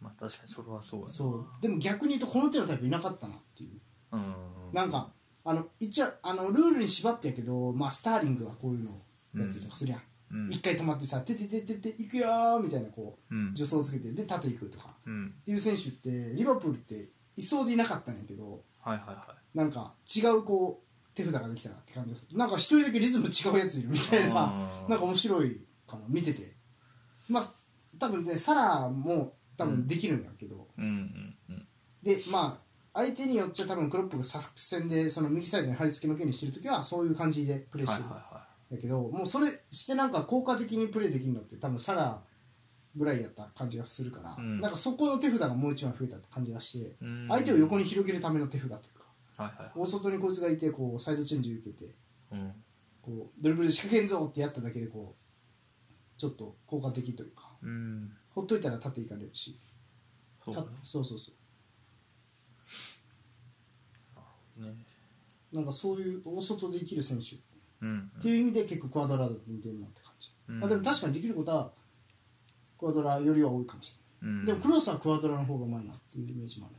[0.00, 1.12] まあ確かにそれはそうやな。
[1.12, 1.46] なそう。
[1.60, 3.70] でも逆に言うとこの手のタイプいなかったなっていう。
[4.12, 4.34] うん。
[4.72, 5.12] なんか
[5.44, 9.00] あの一応あのルールに縛ってやけど、まあ、スターリングはこういうのを
[9.36, 10.00] やってとかするやん、
[10.34, 10.50] うん。
[10.50, 13.54] 一回止まってさ「ててててて行くよー」みたいなこううん。
[13.54, 14.94] 助走をつけてで縦行くとか。
[15.06, 15.34] うん。
[15.46, 22.36] いう選手ってリバプールっていそうでいなかったんやけどはいはいはなんか違うこう手札ができたなって感じがする。
[22.36, 24.90] なんか一人だけリズム違うやついるみたいなあー。
[24.90, 26.56] なんか面白いかな見てて。
[27.28, 27.52] まあ
[27.98, 31.68] 多分ねサラも多分できるんやけど、いうんうんうん。
[32.02, 38.33] でまあ相手によっちゃ多分クロップが作戦でその右サイドに貼り付けの件にしてる時はそういう感じでプレーしてる、はいはいは
[38.70, 42.22] だけどもうそれしてなんか効果的にプレーできるのって多分サラ
[42.96, 44.60] ぐらいやった感じがするから、うん。
[44.60, 46.96] なんかそこの手札がもう一枚増えたって感じがして
[47.28, 48.78] 相手を横に広げるための手札という
[49.36, 49.72] かはいはいはい。
[49.74, 51.94] 大外にこいつがいてこうサイドチェンジ受けて
[52.32, 52.52] うん。
[53.02, 58.12] こうドリブルで仕掛けんぞってやっただけでこうちょっと効果的というかうん。
[58.30, 59.58] ほっといたら縦いかれるし。
[60.44, 61.30] そうそうそうそ
[64.60, 64.74] ね
[65.52, 65.56] う。
[65.56, 67.40] なんかそういう大外で生きる選手うん
[68.18, 70.60] っていう意味で結構クアドラと似てるなって感じ、うん。
[70.60, 71.70] まあ、でも確かにできることは
[72.78, 74.44] クアドラよりは多いかもしれない、うん。
[74.46, 76.70] でもクロスはクアドラの方がうまいなっていうイメージも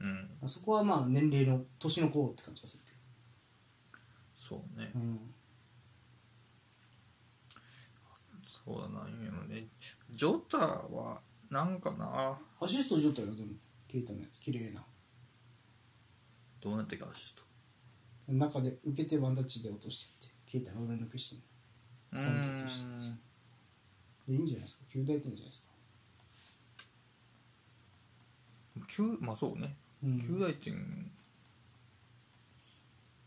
[0.00, 0.08] ある。
[0.08, 0.30] うん。
[0.42, 2.92] あそこはまあ年齢の年の子って感じがするけ
[4.36, 4.90] そうね。
[4.94, 5.20] ど、うん、
[8.44, 9.68] そうだなんやろね。
[10.10, 12.38] ジョタはなんかな？
[12.60, 13.48] アシスト状態はでも。
[13.88, 14.40] ケイタのやつ。
[14.40, 14.82] 綺麗な。
[16.62, 17.42] どうなってかアシスト？
[18.26, 20.11] 中で受けてワンタッチで落として
[20.58, 21.42] いってケイタが裏抜きして
[22.12, 22.86] うポンと落として
[24.28, 25.72] でいいんじゃないですか？9大点じゃないですか？
[28.88, 29.74] 九まあそうね。
[30.04, 30.18] うん。
[30.18, 31.10] 9大点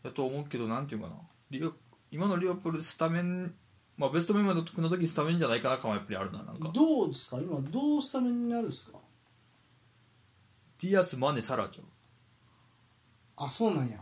[0.04, 1.14] やと思うけどなんていうかな。
[1.50, 1.70] リア
[2.10, 3.54] 今のリアプールスタメン
[3.96, 6.70] まあベストメンバーの時スタメンじゃないかな感はやっぱりあるななんか。
[6.72, 7.38] どうですか？
[7.38, 8.98] 今どうスタメンになるんですか？
[10.80, 11.84] ディアスマネサラちゃう
[13.44, 13.98] あそうなんや。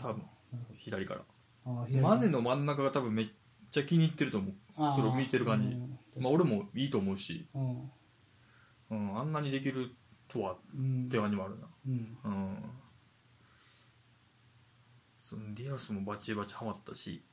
[0.00, 0.22] 多分。
[0.78, 1.20] 左から。
[1.20, 1.24] あ
[1.64, 3.26] マネの真ん中が多分めっ
[3.70, 4.54] ちゃ気に入ってると思う。
[4.96, 5.68] クロップ見てる感じ。
[5.68, 7.90] うんまあ俺もいいと思うし、うん。
[8.90, 9.90] うん、あんなにできる
[10.28, 11.66] とはうんって感じもあるな。
[11.86, 12.18] うん。
[12.24, 12.56] うん。
[15.20, 17.24] そのディアスもバチバチハマったし、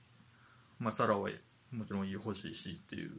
[0.80, 1.30] まあ、サラは
[1.72, 3.12] もちろん欲しいしっていう。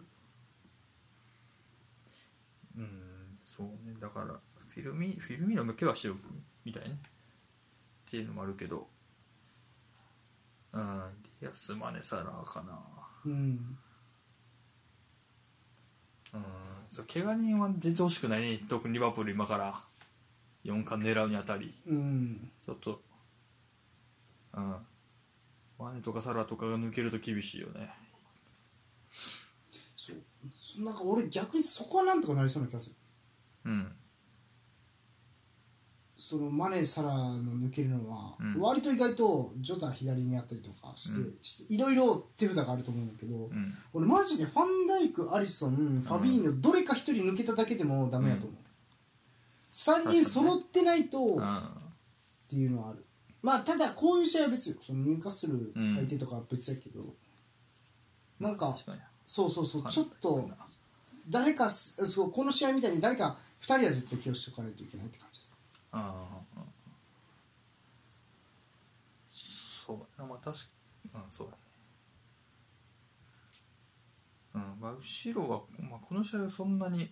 [2.77, 3.95] うんそうね。
[4.01, 6.17] だからフィルミフィルミーノも怪我してる
[6.65, 6.99] みたいね。
[8.09, 8.89] っていうのもあるけど
[10.73, 11.03] うん。
[11.41, 12.79] ディアスマネサラかな。
[13.27, 13.33] うん。
[16.35, 16.45] うん。
[16.91, 18.61] そう怪我人は全然欲しくないね。
[18.69, 19.81] 特にリバプール今から。
[20.65, 21.75] 4冠狙うにあたり。
[21.87, 22.51] うん。
[22.65, 23.01] ちょっと。
[24.55, 24.77] うん。
[25.79, 27.91] マネとかサラとかが抜けると厳しいよね。
[29.97, 30.85] そう。
[30.85, 32.97] なんか俺逆にそこはなんとかなりそうな気がする。
[33.65, 33.93] うん
[36.25, 38.61] そのマネーサラの抜けるのは、うん。
[38.61, 41.35] 割と意外とジョタ左にやったりとかして,、うん。
[41.43, 43.75] していろいろ手札があると思うんだけど、うん。
[43.93, 48.57] 俺マジでファンダイクアリソンファビーニョ、どれか一人抜けただけでもダメやと思う、
[49.73, 51.69] 3人揃ってないとっうん。
[52.49, 53.05] ていうのはある。
[53.43, 54.77] まあただこういう試合は別よ。
[54.81, 57.01] その入荷する相手とかは別やけど、
[58.39, 59.01] なんか確かに。
[59.27, 60.49] そうそうそうはいちょっと
[61.29, 65.42] 誰かすそうこの試合みたいに誰か2人は絶対起用しておかないといけないって感じ
[65.93, 66.63] ああ
[69.31, 69.99] そう。
[70.17, 70.65] だなまあ確か
[71.15, 71.59] うんそうだね。
[74.55, 74.81] うん。
[74.81, 77.11] まあ後ろは、まあ、この試合はそんなに、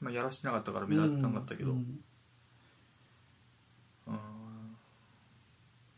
[0.00, 2.02] まあ、やらしてなかったから目立たなかったけど、うん。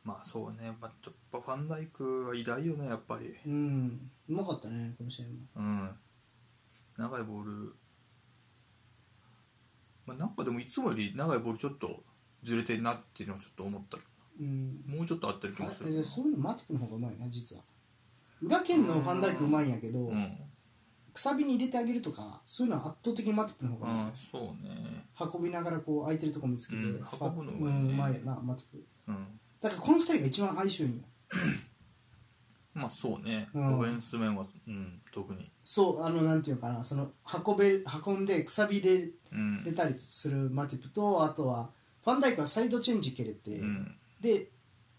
[0.04, 4.10] まあそうね、まあ、やっぱファンダイクは偉大よねやっぱりうん。
[4.28, 5.90] うまかったねこの試合もうん。
[6.96, 7.76] 長いボール、
[10.08, 12.02] まあ、なんかでもいつもより長いボールちょっと
[12.42, 13.98] ずれてるなっていうのはちょっと思った。
[14.40, 14.80] うん。
[14.86, 16.04] もうちょっとあったり気もする。
[16.04, 17.62] そういうのマティプの方がうまいな実は。
[18.40, 20.38] 裏剣のファンダイクうまいんやけど、うん。
[21.12, 25.04] くさびに入れてあげるとかそういうのは圧倒的にマティップの方がいい、うんそうね。
[25.20, 29.40] 運びながらこう空いてるとこ見つけて、うん運ぶのううまいねんうまいよなマティップうん。
[29.60, 31.02] だからこの二人が一番相性いいんよ
[32.78, 33.74] まあそうね、うん。
[33.74, 37.10] オフェンス面は、うん、特に、そうあのなんていうのかなその
[37.46, 39.64] 運べ運んでくさび入れうん。
[39.64, 41.70] れたりするマティップとあとは
[42.04, 43.96] ファンダイクはサイドチェンジ蹴れて、うん。
[44.20, 44.48] で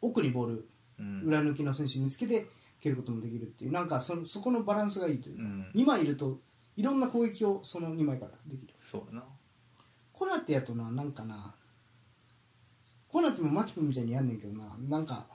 [0.01, 1.21] 奥にボールうん。
[1.23, 2.47] 裏抜きの選手見つけて
[2.81, 5.71] 蹴ることもできるっていうなんかそのそこのバランスがいいというか、うん。
[5.75, 6.39] 2枚いると
[6.75, 8.73] いろんな攻撃をその2枚からできる。
[8.91, 9.23] そうやな。
[10.13, 11.55] コナテやとななんかな
[13.07, 15.25] コナテもマティプみたいにやんねんけどななんか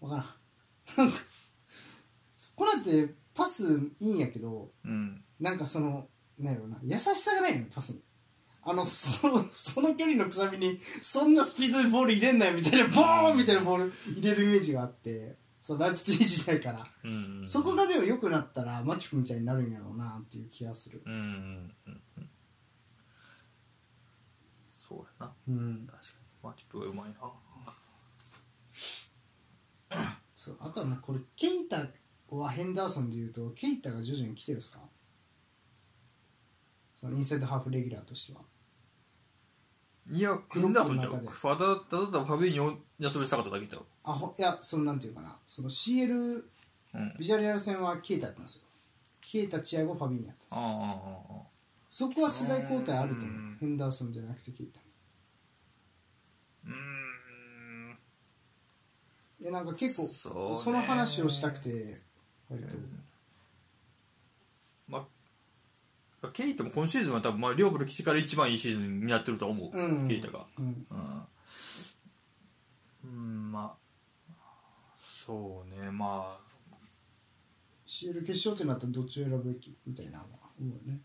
[0.00, 0.26] わからん。
[0.96, 1.18] なんか
[2.54, 5.22] コナテパスいいんやけどうん。
[5.40, 6.06] なんかその
[6.38, 8.00] なんやろうな優しさがないのよパスに。
[8.64, 16.86] あのその その距離のくさびにそんなスピードでボール入れんなよみたいなボーンみたいなボール入れるイメージがあってそうライプツィヒ時代から。
[17.04, 17.42] うん。
[17.46, 21.02] そこがでも良くなったらマティプみたいになるんやろうなっていう気がする。
[21.06, 22.30] うんうんうんうん。
[24.76, 25.34] そうやな。
[25.46, 25.86] うん。
[25.86, 26.22] 確かに。
[26.42, 27.32] マティップがうまいな。
[30.34, 31.86] そうあとはもうこれケイタ
[32.38, 34.78] はヘンダーソンでいうとケイタが徐々に来てるんですか？
[37.00, 38.40] そのインサイドハーフレギュラーとしては。
[40.10, 41.10] いやヘンダーソンちゃう。
[41.10, 41.38] クロップの中で。
[41.38, 45.36] ファダただただファビーニ休めしたかっただけちゃうあほいやそのなんていうかな。
[45.46, 46.42] その CL
[46.94, 47.14] うん。
[47.18, 48.62] ビジュアル戦はケイタやったんですよ。
[49.20, 51.46] ケイタチアゴファビーニやったんですよ。
[51.88, 53.28] そこは世代交代あると思う。
[53.28, 53.56] うん。
[53.60, 54.80] ヘンダーソンじゃなくてケイタ。
[56.66, 57.98] うーん。
[59.40, 60.06] いやなんか結構
[60.54, 62.00] その話をしたくて
[62.52, 62.76] 割と。
[64.88, 65.06] ま
[66.22, 70.08] あケイタも今シーズンは多分まあリオブル来てから一番いいシーズンになってると思う、うん。
[70.08, 70.46] ケイタが。
[70.58, 70.86] うん。
[70.90, 71.26] うん、
[73.04, 74.26] うん、まあ
[75.26, 76.42] そうねまあ。
[77.86, 80.24] CL 決勝ってなったらどっちを選ぶべきみたいなのは
[80.58, 81.00] 思うよね。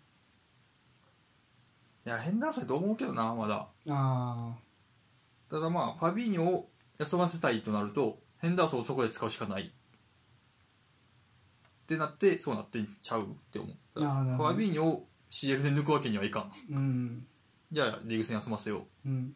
[2.06, 3.68] いやヘンダーソンやと思うけどなまだ。
[3.90, 4.56] あ
[5.50, 9.74] ただまあファビーニョを休ませたいとなるとヘンダーソンをそこで使うしかない
[11.88, 14.50] ってなってそうなってんちゃうって思うあーなるフほど。
[14.50, 16.44] ァビーニョを CL で抜くわけにはいかん。
[16.44, 17.26] あうん。
[17.72, 19.10] じゃあリーグ戦休ませよう。
[19.10, 19.34] うん。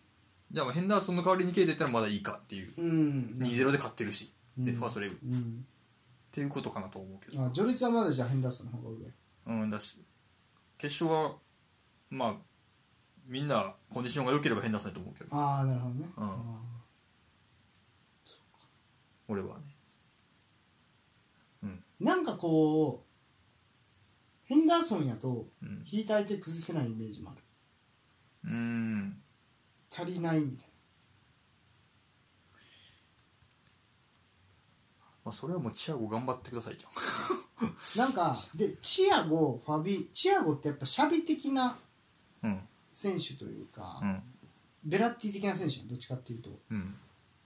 [0.51, 2.73] じゃあまあヘンダーソンの代わりにケイタやったらまだいいかっていう。
[2.77, 4.65] うん2-0で勝ってるし、うん。
[4.65, 5.65] でファーストレグっうん。
[6.33, 7.45] ていうことかなと思うけど。
[7.45, 9.53] あ序列はまだじゃあヘンダーソンの方が上。
[9.61, 9.97] うんだし
[10.77, 11.35] 決勝は
[12.09, 12.33] まあ
[13.27, 15.35] みんなコンディションが良ければヘンダーソンやと思うけど。
[15.37, 16.29] ああなるほどね、うん。
[16.29, 16.35] あ
[19.29, 19.70] 俺はね
[22.01, 25.85] なんかこうヘンダーソンやとうん。
[25.89, 27.41] 引いた相手崩せないイメージもある。
[28.45, 29.21] うーん。
[29.91, 30.67] 足りないみたい
[35.23, 41.75] まあ、それはもうチアゴ頑張ってくださいじゃななんかでチアゴファビチアゴってやっぱシャビ的なん
[42.43, 42.59] うん。
[42.91, 44.23] 選手というか、うん。
[44.83, 46.49] ベラッティ的な選手やんどっちかっていうと。
[46.49, 46.95] っうん。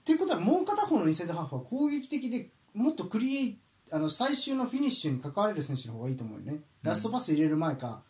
[0.06, 3.58] ていうことはもう片方のインサイドハーフは攻撃的でもっとクリエイ
[3.96, 8.02] あの最終のフィニッシュに関われる選手の方がいいと思うよね、ラストパス入れる前か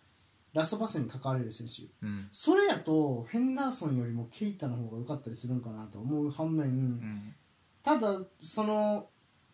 [0.51, 1.83] ラストパスに関われる選手。
[2.01, 2.29] うん。
[2.31, 7.35] それやとヘンダーソンよりもケイタの方が良かったりするんかなと思う反面、うん。
[7.83, 9.09] ただその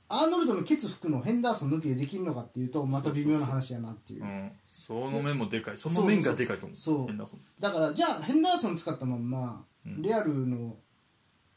[0.08, 4.24] アーノルドのケツ吹くのをヘンダーソン抜きでできるのかっていうとまた微妙な話やなっていう。
[4.24, 5.78] うん、その面もでかい。
[5.78, 6.78] その面がでかいと思う。
[6.78, 10.02] そうだからじゃあヘンダーソン使ったまんま、うん。
[10.02, 10.78] レアルの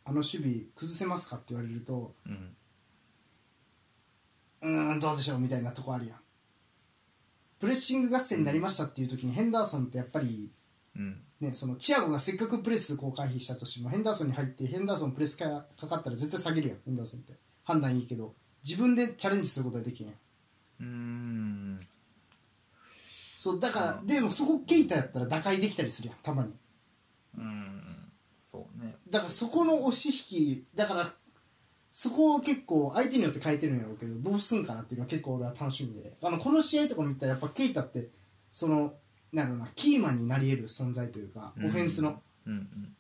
[0.07, 2.15] あの守備崩せますかって言われると
[4.65, 6.17] うんどうでしょうみたいなとこあるやん。
[7.61, 10.51] プレッシング合戦になりましたっていう時にヘンダーソンってやっぱり
[10.97, 11.21] うん。
[11.41, 17.35] ね、そのチアゴがせっかくプレスこう回避したとしてもヘンダーソンに入ってヘンダーソンプレスかかかったら絶対下げるやんヘンダーソンって。
[17.65, 18.35] 判断いいけど。
[18.67, 20.15] 自分でチャレンジすることはできんやん。
[20.15, 21.81] うーん。
[23.37, 26.53] そうだから、でもそこケイタやったら打開できたりするやんたまに。
[27.37, 27.83] うん。
[28.51, 28.95] そうね。
[29.11, 31.13] だからそこの押し引きだから
[31.97, 36.13] そこを結構相手によって変えてるんやろうけどどうすんかなっていうのは結構俺は楽しみで。
[36.21, 38.09] あのこの試合とか見たらやっぱケイタって
[38.51, 38.95] その
[39.33, 42.97] なんだろうなキーマンになり得る存在というかオフェンスの、うんうん。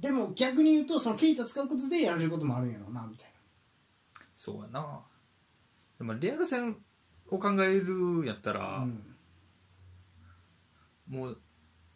[0.00, 3.32] でも逆に言うとそのケイタ使うことでやられることもあるんやろうなみたい
[4.36, 5.00] そうやな。
[5.98, 6.76] でもレアル戦
[7.30, 9.02] を考えるんやったら、な、うん、
[11.08, 11.38] もう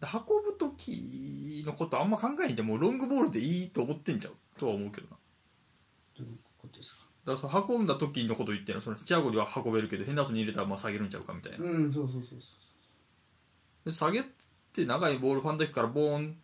[0.02, 4.32] 運ぶ時のことあんま考えんでもうロングボールでいいと思ってんちゃう？
[4.58, 5.16] とは思うけどな
[6.18, 8.84] どういうことですかだからその運んだ時のこと言ってるの？
[8.84, 12.46] そのチアゴには運べるけどヘンダーソンに入れたらまあ下げるんちゃうかみたいな、うんそうそうそうそ
[13.84, 14.22] で下げ
[14.72, 16.36] て長いボールファンダイクからボーン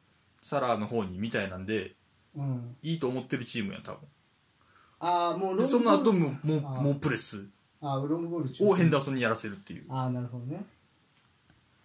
[0.43, 1.93] サラーの方にみたいなんで
[2.37, 2.76] ううん。
[2.83, 3.99] いいと思ってるチームや多分。
[5.01, 6.18] ああもうでその後ボール。
[6.18, 6.83] ももうあー。
[6.83, 7.45] もうプレス。
[7.80, 9.85] あロングボール中をヘンダーソンにやらせるっていう。
[9.89, 10.64] ああなるほどね。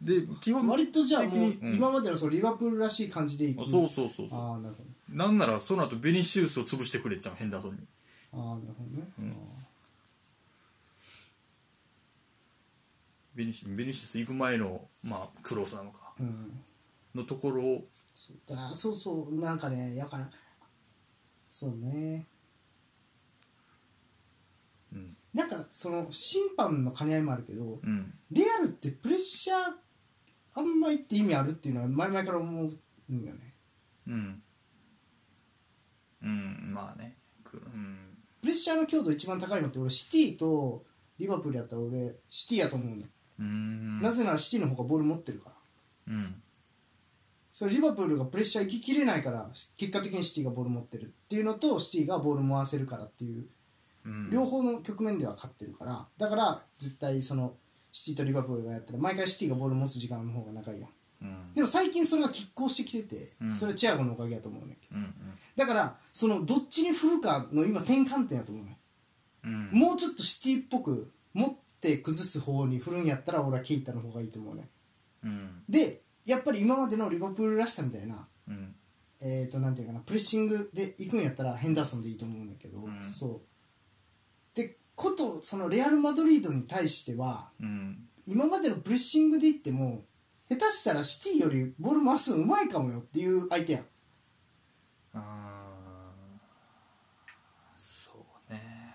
[0.01, 1.75] で基本割とじゃあもう的にうん。
[1.75, 3.65] 今までのそのリバプールらしい感じでいく。
[3.65, 4.39] そうそうそうそう。
[4.39, 7.77] ああなるほなんならその後ベニシウスを潰してくれちゃうヘンダーソンに。
[7.77, 7.83] ど
[8.33, 9.33] ああなるほどね、うん。
[13.35, 16.13] ベニシベニシウス行く前の、まあ、クロスなのか。
[16.19, 16.59] うん。
[17.15, 17.87] のところを。
[18.13, 18.73] そうだ。
[18.73, 19.35] そうそう。
[19.39, 20.29] なんかねやから
[21.51, 22.25] そうね。
[24.91, 25.15] うん。
[25.33, 28.13] なんかその審判の兼ね合いもあるけどうん。
[28.31, 29.57] レアルってプレッシャー
[30.55, 33.53] あんまりって意味あるっていうのは前々から思うんだよね。
[34.07, 34.43] うん。
[36.23, 36.73] うん。
[36.73, 37.17] まあね。
[37.43, 38.06] くうん
[38.41, 40.83] プレッシャーの強度一番高いのって俺シティと
[41.19, 45.51] リバプールやったら俺シティやと思うんなぜならシティの方がボール持ってるか
[46.07, 46.13] ら。
[46.13, 46.41] うん。
[47.51, 53.45] それリバプールがプレッシャー行ききれないから結果的にシティがボール持ってるっていうのとシティがボール回せるからっていう
[54.05, 54.29] うん。
[54.31, 56.07] 両方の局面では勝ってるから。
[56.17, 57.53] だから絶対その
[57.91, 60.89] シティとリバプールがやったら毎回シティがボール持つ時間の方が長いやん。
[61.21, 61.53] うん。
[61.55, 63.55] でも最近それが拮抗してきてて、うん。
[63.55, 64.97] それはチアゴのおかげやと思うねんけど。
[64.97, 65.13] うん
[65.57, 68.77] だからそのどっちに振るかの今転換点やと思うね。
[69.43, 69.69] うん。
[69.71, 74.69] もうちょっとシティっぽく持って崩す方に振るんやったら俺はケイタの方がいいと思うね。
[75.23, 75.63] うん。
[75.67, 78.75] でやっぱり今までのリバプールらしさみたいなうん。
[79.19, 83.11] えー、となんていうかなプレッシングで行くんやったらヘンダーソンでいいと思うんだけど、うん。
[83.11, 83.41] そ
[84.53, 84.55] う。
[84.55, 87.97] でことそのレアル・マドリードに対してはうん。
[88.27, 90.03] 今までのプレッシングでいっても
[90.49, 93.85] 下手したらシティよりボール回すのうまいかもよっていう相手やん。
[95.13, 98.93] あーそうね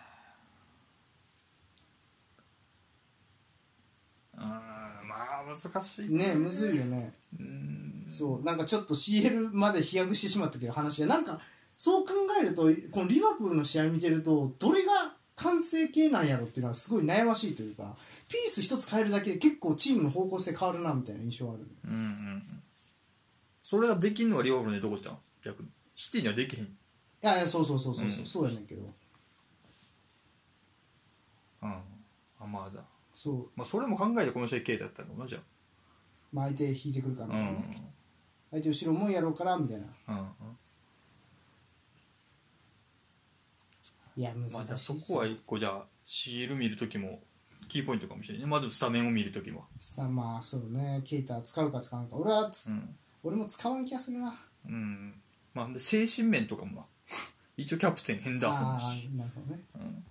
[4.35, 6.35] うんまあ難しいね。
[6.35, 7.13] むずいよね。
[7.39, 8.07] うん。
[8.11, 11.41] そうなんかちょっと CL まで飛躍してしまったけど話がなんか
[11.77, 17.97] そう考えるとこのリバプールの試合見てるとどれが完成形なんやろっていうのはすごい悩ましいというか
[18.29, 21.67] ピース一つ変えるだけで結構チームの方向性変わるなみたいな印象ある。
[21.87, 21.99] うんうん。
[21.99, 22.63] うん
[23.65, 25.69] それができんのがリバプールでどこじゃん逆に。
[25.95, 26.65] シティにはできへん。
[26.65, 26.69] い
[27.23, 28.27] やいやそうそうそうそうそう、うん。
[28.27, 28.83] そうやねんけど。
[31.63, 31.71] うん。
[31.71, 32.83] あまあだ
[33.23, 33.51] そう。
[33.55, 35.39] まあそれも考えてこの試合ケイタやったのかなじゃ
[36.33, 37.45] まあ、相手引いてくるから、あうん。
[37.45, 37.93] ね
[38.51, 39.87] 相手後ろもんやろうからみたいな。
[40.09, 40.27] うんうん。
[44.17, 47.21] いや難しいまあじゃあそこは一個じゃあシール見るときも
[47.69, 48.43] キーポイントかもしれない。
[48.45, 51.01] ねまずスタメンを見るときはスタまあそうね。
[51.05, 52.17] ケイタ使うか使わんか。
[52.17, 52.97] 俺はつ、うん。
[53.23, 54.35] 俺も使わん気がするな。
[54.67, 55.15] うん。
[55.55, 56.83] まあで精神面とかもな
[57.57, 59.63] 一応キャプテンヘンダーソンあだしーなるほどね。
[59.77, 60.05] うん。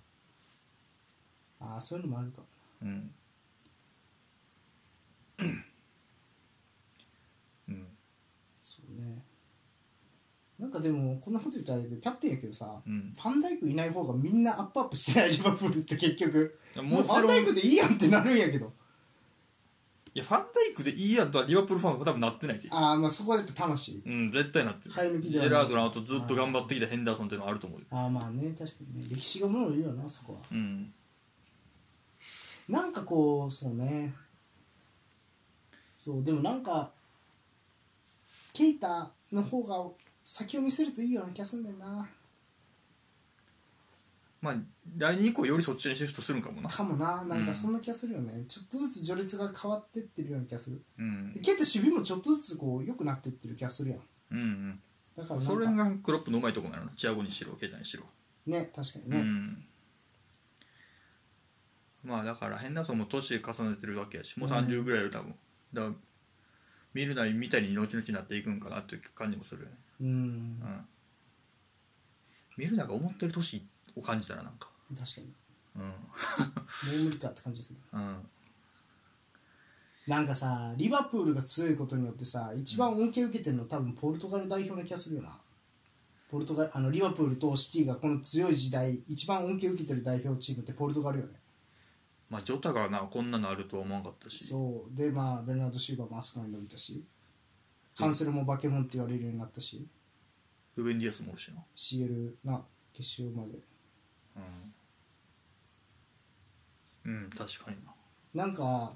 [1.60, 2.38] ああそういうのもあるか。
[2.40, 2.46] も
[2.82, 3.10] うん。
[7.68, 7.86] うん。
[8.62, 9.24] そうね。
[10.58, 13.12] なんかでもこんなこと言ったらあれだけどキャプテンやけどさ、うん。
[13.14, 18.72] ファンダイクいない方がみんなアップアップしてないリバプールって結局もうファンダイクでいいやんってなるんやけど。
[20.14, 22.68] いやファンダイクでいいやんとはリバプールファンは多分なってないで。
[22.70, 24.02] ああまあそこはやっぱ魂。
[24.04, 24.94] うん絶対なってる。
[24.94, 25.50] 生え抜きではない。
[25.50, 27.86] ジェラードの後ずっと頑張ってきたヘンダーソンっていうのはあると思うよ。
[27.90, 29.06] ああまあね確かにね。
[29.10, 30.40] 歴史がものを言うよなそこは。
[30.52, 30.92] うん
[32.68, 34.14] なんかこうそうね。
[35.96, 36.90] そうでもなんか
[38.52, 39.84] ケイタの方が
[40.24, 42.08] 先を見せるといいような気がするんだよな。
[44.40, 44.54] まあ
[44.98, 46.68] 来年以降よりそっちにシフトするんかもな。
[46.68, 47.22] かもな。
[47.24, 50.82] なんかそんな気がするよね、ちょっとずつ序列が変わってってるような気がする。
[50.98, 51.32] うん。
[51.34, 54.00] でケイタ守備もちょっとずつこう良くなってってる気がするやん。
[54.32, 54.80] うんうん。
[55.16, 56.90] だからそれがクロップのうまいところなの。
[56.96, 58.02] チアゴにしろケイタにしろ。
[58.46, 59.64] ね確かにうね、ん
[62.04, 65.34] まあだからヘンダーソンも年重ねてるわけやしもう30ぐらいやる多分。
[65.72, 65.94] だから
[66.94, 69.74] 見るなりみたいに後々になっていくんかなっていう感じもするよね。
[70.00, 70.08] うん。
[70.08, 70.86] うん。
[72.56, 74.68] 見るなが思ってる年を感じたらなんか。
[74.98, 75.32] 確かに。
[75.76, 75.82] うん。
[75.82, 75.92] も
[77.00, 77.78] う無理かって感じですね。
[77.92, 78.16] うん。
[80.06, 85.38] なんかさリバプールが強いことによってさ一番恩恵受けてるの多分ポルトガル代表な気がするよな。
[86.28, 91.41] ポルトガルあのリバプールとシティがこの強い時代一番恩恵受けてる代表チームってポルトガルよね
[92.32, 94.42] まあジョタがなこんなのあるとは思わなかったし。
[94.42, 94.96] そう。
[94.96, 97.04] でまあベルナード・シーバーもあそこに伸びたし。
[97.94, 99.86] カンセルもバケモンって言われるようになったし。
[100.76, 101.62] ルベン・ディアスもおるしな。
[101.76, 102.62] CL な
[102.94, 103.58] 決勝まで。
[107.04, 107.92] うん、うん、確かにな。
[108.32, 108.94] なんか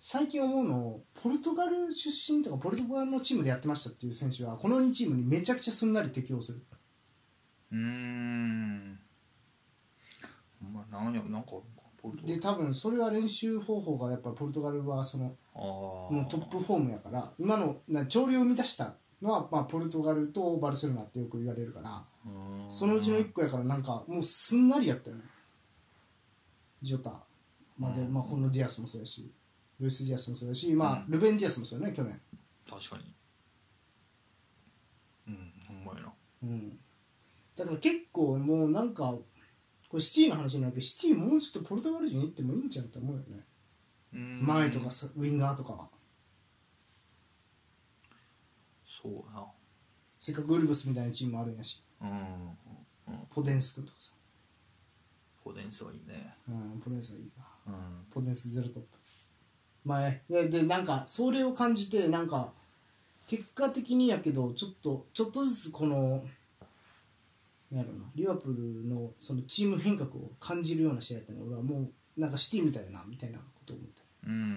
[0.00, 6.64] 最近思うのポルトガル出身とかポルトガルのチームでやってましたっていう選手はこの2チームにめちゃくちゃすんなり適応する。
[7.72, 8.98] うーん。
[10.72, 11.50] まあなんやなんか
[12.24, 22.04] で多分それは練習方法がやっぱポルトガルはそのもうトップフォームやから今のな潮流を生み出したのは、まあ、ポルトガルとバルセロナってよく言われるから
[22.68, 25.22] そのうちの1個やからなんかもうすんなりやったよね。
[26.82, 27.12] ジョタ
[27.78, 29.30] まで、まあ、このディアスもそうやし
[29.80, 32.20] ルイス・ディアスもそうやし、まあ、ルベン・ディアスもそうやね去年、
[32.68, 33.14] 確かに。
[35.28, 36.12] うんほんまやな。
[36.44, 36.78] うん、
[37.56, 39.14] だから結構もうなんか
[39.88, 43.44] これシティの話になるけどシティもうちょっとポルトガル人行ってもいいんちゃうと思うよね、
[44.14, 44.46] うん。
[44.46, 45.72] 前とかさウィンガーとか。
[45.72, 45.88] は
[48.86, 49.46] そうやな。
[50.18, 51.82] せっかくウルブスみたいなチームもあるんやし。
[52.00, 52.08] うん。
[52.08, 52.16] うん
[53.30, 54.12] ポデンス君とかさ、
[55.44, 56.34] ポデンスはいいね。
[56.48, 57.44] うん、ポデンスはいいわ。
[57.68, 57.74] うん。
[58.10, 58.88] ポテンスゼロトップ。
[59.86, 62.52] 前ででなんかそれを感じてなんか
[63.28, 66.24] 結果的にやけどちょっとちょっとずつこの
[67.70, 68.04] なんやろな。
[68.14, 74.54] リバプールのそのチーム変革を感じるような試合やったね俺はもうなんかシティみたいだなみたいなことを思った、うん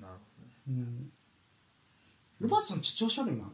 [0.00, 0.52] なるほどね。
[0.68, 1.10] うん、
[2.40, 3.44] ロバートさん調子悪いな。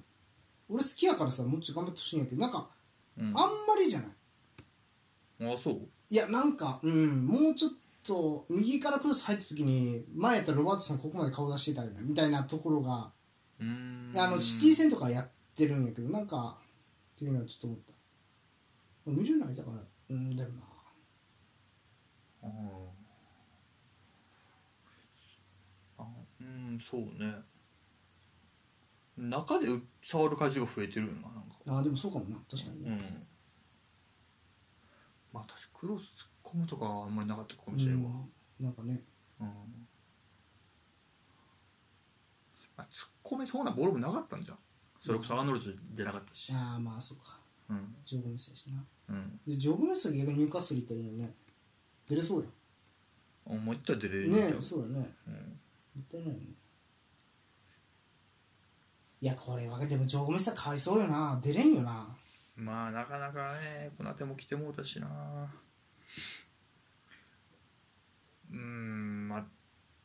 [0.69, 2.69] 俺好きやからさもうちょっと頑張ってほしいんやけどなんか
[3.19, 3.27] うん。
[3.27, 5.53] あんまりじゃない。
[5.55, 5.89] あそう？
[6.11, 7.73] いやなんかうんもうちょっ
[8.07, 13.11] と右からクロス入った時に前やったらロバートさんここまで顔出してたよねみたいなところが
[13.61, 16.57] あのシティ戦とかやってるんやけどなんか
[17.21, 17.93] っていうのはちょっと思った。
[19.23, 19.77] 見るのあれだから
[20.09, 20.63] うんだよな。
[22.43, 22.47] あ
[25.99, 26.05] あ
[26.41, 27.35] うんそうね。
[29.19, 29.67] 中で
[30.01, 31.57] 触る回数が増えてるよななんか。
[31.67, 32.37] あーでもそうかもな。
[32.51, 33.27] 確かにね、うん。
[35.35, 36.15] まあ確かクロス
[36.45, 38.11] 突っ込むとかはあんまりなかったかもしれんわ。
[38.59, 38.65] うん。
[38.65, 39.03] なんかね。
[39.41, 39.47] うん、
[42.79, 44.59] まあ、突っ込めそうなボールもなかったんじゃん
[45.05, 46.53] それこそアーノルドじゃなかったし。
[46.53, 47.39] ああまあそうか。
[47.71, 47.95] うん。
[48.05, 48.85] ジョーゴメスやしな。
[49.09, 49.41] うん。
[49.47, 51.35] でジョーゴメスは逆にニューカッスル行ったらいいよね
[52.09, 52.49] 出れそうや
[53.47, 55.15] あもう一回出れるんねえそうやね。
[55.27, 55.35] うん。
[55.35, 55.41] も
[56.01, 56.41] ったいないよね。
[59.23, 61.39] いやこれはでもジョーゴメスはかわいそうよな。
[61.43, 62.07] 出れんよな。
[62.57, 65.07] まあなかなかねこなても来てもうたしな。
[68.51, 69.45] うーんまあ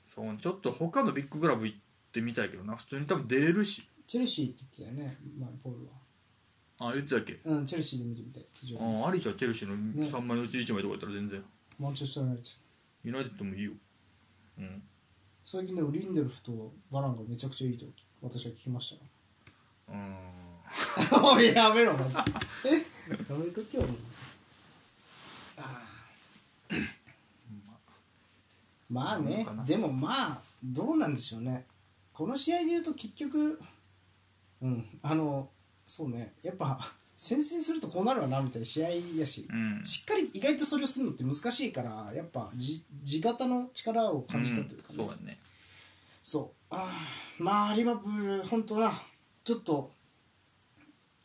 [0.05, 1.77] そうちょっと他のビッグクラブ行っ
[2.11, 2.75] てみたいけどな。
[2.75, 5.91] 普通に多分出れるしチェルシーって言ってたよね、まあ、ポールは。
[6.87, 7.39] あ言ってたっけ？
[7.45, 8.45] うん、チェルシーで見てみたい。
[8.63, 10.03] ジョーゴメスあありちゃんチェルシーのね。
[10.05, 11.43] 3枚のうち1枚とかやったら全然。
[11.79, 12.53] マンチェスター・ユナイテッ
[13.03, 13.09] ド。
[13.09, 13.71] ユナイテッドもいいよ。
[14.59, 14.83] うん。
[15.45, 17.85] 最近でもリンデロフとバランがめちゃくちゃいいと
[18.21, 18.97] 私は聞きまし
[19.87, 20.15] うん。
[21.23, 22.21] おい、やめろ、マジで。
[22.65, 22.71] え？
[23.31, 23.83] やめときよ、
[25.57, 26.87] あー。
[28.89, 29.19] まあ。
[29.19, 31.65] ねでもまあ、どうなんでしょうね。
[32.13, 33.59] この試合で言うと結局、
[34.61, 35.49] うん、あの、
[35.85, 36.79] そうね、やっぱ、
[37.17, 39.47] 先制するとこうなるわな、みたいな試合やし。
[39.49, 39.85] うん。
[39.85, 45.39] しっかり意外とそれをするのって難しいからやっぱ地地型の力を感じたというかね、そうやね。
[46.23, 46.65] そう。
[46.71, 48.91] あーまあリバプール本当な。
[49.43, 49.91] ちょっと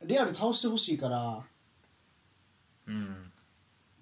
[0.04, 1.42] レアル倒してほしいから。
[2.86, 3.32] うん。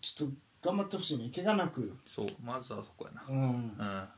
[0.01, 0.35] ちょっと
[0.71, 1.31] 頑張ってほしいね。
[1.35, 1.97] 怪我なく。
[2.07, 2.27] そう。
[2.43, 3.25] まずはそこやな。
[3.29, 3.51] うん。
[3.51, 4.09] うん。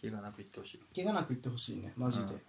[0.00, 0.80] 怪我なくいってほしい。
[0.94, 1.92] 怪我なくいってほしいね。
[1.96, 2.40] マジで、うん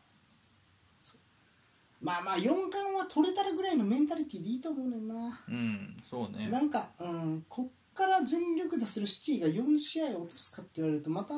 [2.02, 5.42] まあまあ4冠は取れたらぐらいのメンタリティでいいと思うねんな。
[5.48, 6.48] うんそうね。
[6.50, 11.34] なんか、うん、こっから全力出せるシティが4試合落とすかって言われるとまた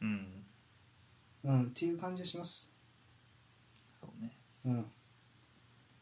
[0.00, 0.26] うん。
[1.44, 2.70] うんっていう感じがします。
[4.00, 4.32] そうね。
[4.66, 4.80] うん。
[4.80, 4.84] っ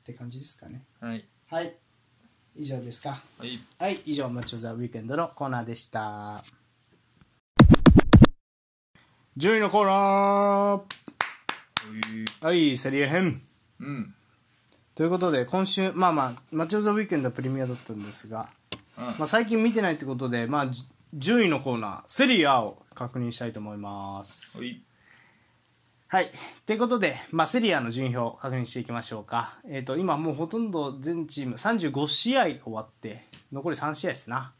[0.05, 0.83] て感じですかね。
[1.01, 1.25] はい。
[1.49, 1.75] はい。
[2.57, 3.23] 以上ですか。
[3.39, 3.59] はい。
[3.79, 4.01] はい。
[4.05, 6.45] 以上マッチョ・ザ・ウィーケンドのコーナーでした。
[9.37, 11.02] 順位のコーナー
[12.41, 13.43] はいセリエ編
[13.81, 14.15] うん
[14.95, 18.49] ということで今週まあまあマッチョ・ザ・ウィーケンドはプレミアだったんですが、
[18.97, 24.83] うんまあ、最近見てないってことで、まあ、じ順位のコーナーセリアを確認したいと思いますはい
[26.09, 26.31] はい。
[26.67, 29.57] ということで、まあ、セリアの順位表を確認していきましょうか。
[29.67, 34.53] えっ、と、今もうほとんど全チーム35試合終わって、残り3試合ですな。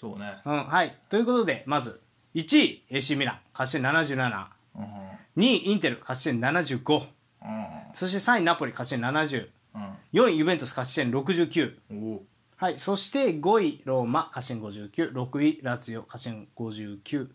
[0.00, 0.96] そうねうん、はい。
[1.08, 2.00] ということで、まず、
[2.34, 4.55] 1位、AC ミラン、勝ち点77。
[4.76, 7.00] うん2位、インテル、勝ち点75。
[7.00, 9.48] うんそして3位、ナポリ、勝ち点70。
[9.74, 9.78] う
[10.12, 11.94] 4位、ユベントス、勝ち点69。
[11.94, 12.24] んおお
[12.56, 12.78] はい。
[12.78, 15.12] そして5位、ローマ、勝ち点59。
[15.12, 17.30] 6位、ラツィオ、勝ち点59。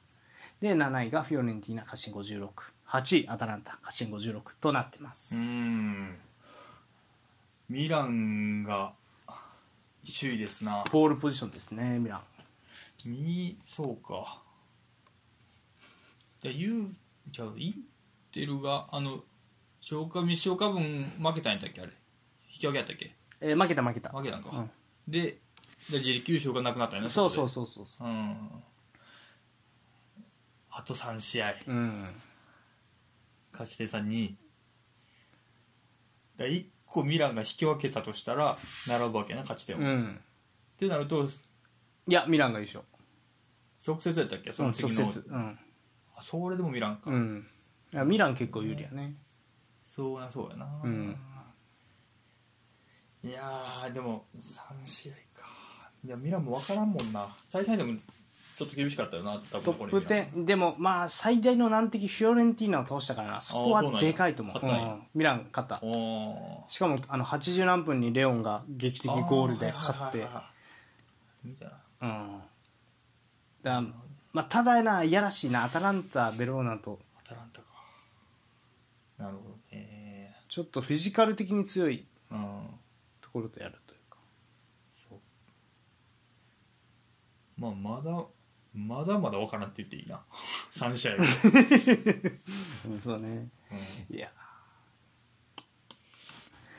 [0.61, 2.49] で、7位がフィオレンティーナ、勝ち点56。
[2.87, 5.35] 8位、アタランタ、勝ち点56となってます。
[5.35, 6.17] うん
[7.69, 8.93] ミランが
[10.03, 12.21] 首位ですなポールポジションですね、ミラン。
[13.05, 14.41] みそうか
[16.43, 16.89] ユー
[17.31, 17.73] じゃあイン
[18.31, 19.23] テルがあの
[19.79, 21.91] 消化未消化分負けたんやったっけあれ？
[22.53, 23.15] 引き分けやったっけ？
[23.39, 24.09] えー負けた負けた。
[24.09, 24.69] 負けたんか、うん。
[25.07, 25.21] で
[25.89, 28.07] で自力優勝がなくなったんやなそうそううそうそうそう。
[28.07, 28.63] ん。
[30.69, 31.51] あと3試合。
[31.51, 31.55] う。
[31.67, 32.05] うん。
[33.51, 34.35] 勝ち点差2
[36.37, 38.57] だ1個ミランが引き分けたとしたら
[38.87, 40.19] 並ぶわけやな勝ち点を、っうん。
[40.77, 41.25] てなると
[42.07, 42.83] いやミランが優勝。
[43.85, 45.25] 直接やったっけその次の、直接。
[45.27, 45.59] うん、
[46.21, 47.47] あそれでもミランか、うん、
[47.91, 49.15] いやミラン結構有利やね。
[49.83, 51.17] そうやそうやな、うん。
[53.23, 55.49] いやーでも3試合か。
[56.05, 57.27] いやミランも分からんもんな。
[57.49, 64.55] 最初でもちょっと厳しかったよな多分トップ10でもまあ最大の難敵フィオレンティーナを倒したからなそこはそうなんやでかいと思う。
[64.55, 64.93] 勝ったんや。
[64.93, 65.01] うん。
[65.15, 65.79] ミラン勝った。
[66.67, 70.27] しかもあの80何分にレオンが劇的ゴールで勝って。
[71.43, 71.69] みたい
[72.01, 72.07] な。
[72.07, 72.41] うん。
[73.63, 73.83] だ
[74.33, 76.99] まあただやないやらしいなアタランタベローナと。
[77.19, 77.67] アタランタか。
[79.17, 80.35] なるほどね。
[80.49, 82.67] ちょっとフィジカル的に強いうん
[83.21, 84.17] ところとやるというか。
[84.89, 85.19] そう。
[87.61, 88.25] まあまだ
[88.73, 90.21] まだまだ分からんって言っていいな。
[90.73, 91.17] 3試合
[92.87, 93.49] 目、う んそうね
[94.09, 94.31] いや。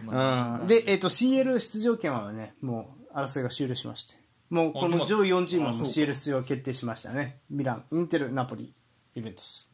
[0.01, 0.67] うんまあうん。
[0.67, 4.22] で、えっと CL 出場権はねもう争いが終了しまして
[4.53, 6.11] もうこの上位4チームはもうあそうか。
[6.11, 7.39] CL 出場決定しましたね。
[7.49, 8.71] ミランインテルナポリ
[9.15, 9.71] イベントス。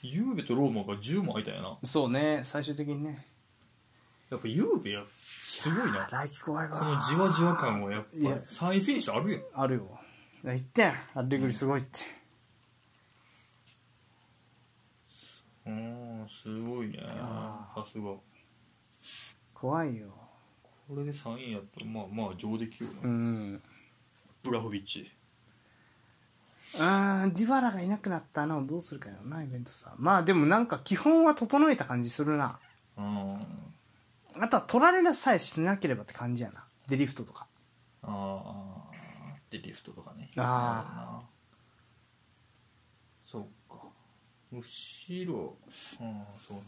[0.00, 1.76] ユーベとローマが10も空いたんやな。
[1.82, 2.42] そうね。
[2.44, 3.26] 最終的にね。
[4.30, 6.06] やっぱユーベやすごいな。
[6.08, 6.78] 来季怖いわ。
[6.78, 8.36] このじわじわ感はやっぱいや。
[8.36, 10.00] 3位フィニッシュあるやんあるよ。
[10.44, 10.92] 言ってん。
[11.14, 11.98] アレグリすごいって、
[15.66, 16.26] うん。
[16.28, 17.00] すごいね。
[17.74, 18.04] さすが。
[18.04, 18.22] こ
[19.52, 20.06] 怖いよ。
[20.90, 23.62] れで3位やったらまあまあ上出来よな、うん
[24.46, 25.10] ブラホビッチ。
[26.78, 32.58] あーディバラがいなくなったのをどうするかよなイベントさまあでもなんか基本は整えた感じするな。
[32.98, 33.38] うん。
[34.38, 36.66] あとは取られなさえしなければって感じやな。
[36.88, 37.46] デリフトとか。
[38.02, 38.96] ああ
[39.48, 40.28] でリフトとかね。
[40.36, 41.26] ああ
[43.24, 43.42] そう
[43.72, 43.78] か。
[44.52, 45.56] 後ろ
[46.00, 46.64] うんそうね。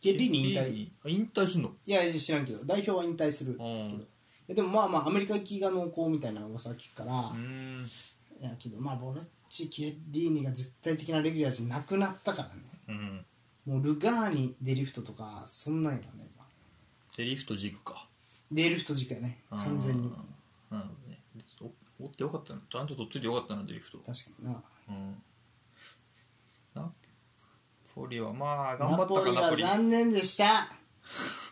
[0.00, 0.88] ゲリに引退。
[1.04, 1.72] あ引退すんの？
[1.84, 2.64] いや知らんけど。
[2.64, 3.62] 代表は引退するうん。
[3.62, 3.98] いや
[4.54, 7.84] でもまあまあアメリカ行きが濃厚みたいな噂は聞くから、うん。
[8.40, 12.54] いやけどまあボルッチキエリーニが絶対的なレギュラーじゃなくなったからね。
[12.88, 13.26] うん。
[13.66, 16.06] もうルガーニデリフトとかそんなんやね。
[16.14, 16.46] 今
[17.16, 18.06] でリフト軸か。
[18.52, 19.42] デリフト軸やね。
[19.50, 20.10] 完全に。
[20.70, 21.18] なるほどね。
[21.98, 23.98] おおってよかったなちゃんととっついてよかったなデリフト。
[23.98, 24.62] 確かにな。
[24.88, 25.22] うん。
[26.74, 26.92] ナ
[27.94, 29.62] ポリはまあ頑張ったナポリはかナポリ。
[29.62, 30.70] 残念でした。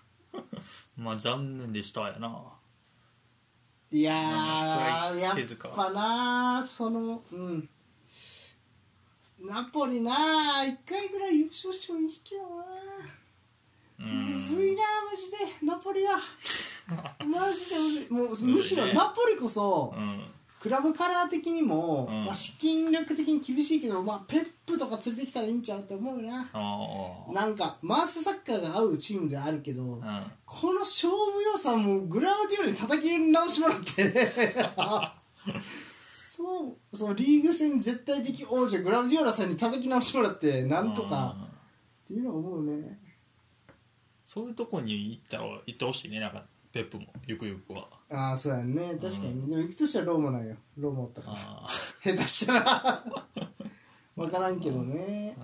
[0.96, 2.54] まあ残念でしたやな
[3.94, 7.68] いややっぱなそのうん。
[9.40, 12.64] ナポリな一回ぐらい優勝してもいいけどな
[14.00, 14.26] うん。
[14.26, 15.36] むずいなマジで。
[15.64, 16.18] ナポリは。
[17.24, 17.76] マジで
[18.10, 18.48] むずい。
[18.48, 18.94] もうむしろね。
[18.94, 20.33] ナポリこそ、うん
[20.64, 22.24] クラブカラー的にも、うん。
[22.24, 26.48] まあ、資金力的に厳しいけど、まあ、ペップとか連れてきたらいいんちゃうと思うな。
[26.54, 34.32] あなんかマースサッカーが合うチームではあるけど、あこの勝負良さもグラウディオラに叩き直してもらって。
[36.10, 41.36] そうそうリーグ戦絶対的王者グラウディオラさんに叩き直してもらってなんとか。
[41.38, 41.44] うん。
[41.44, 41.48] っ
[42.06, 42.98] ていうのは思うね。
[44.24, 46.20] そういうとこに行ったら行ってほしいね。
[46.20, 48.96] なんかペップもゆくゆくはああそうやんね。
[49.00, 50.56] 確かに、でも行くとしたらローマなんよ。
[50.76, 51.36] ローマおったから。
[51.38, 51.68] あ
[52.02, 53.04] 下手したら。
[54.16, 55.36] 分からんけどね。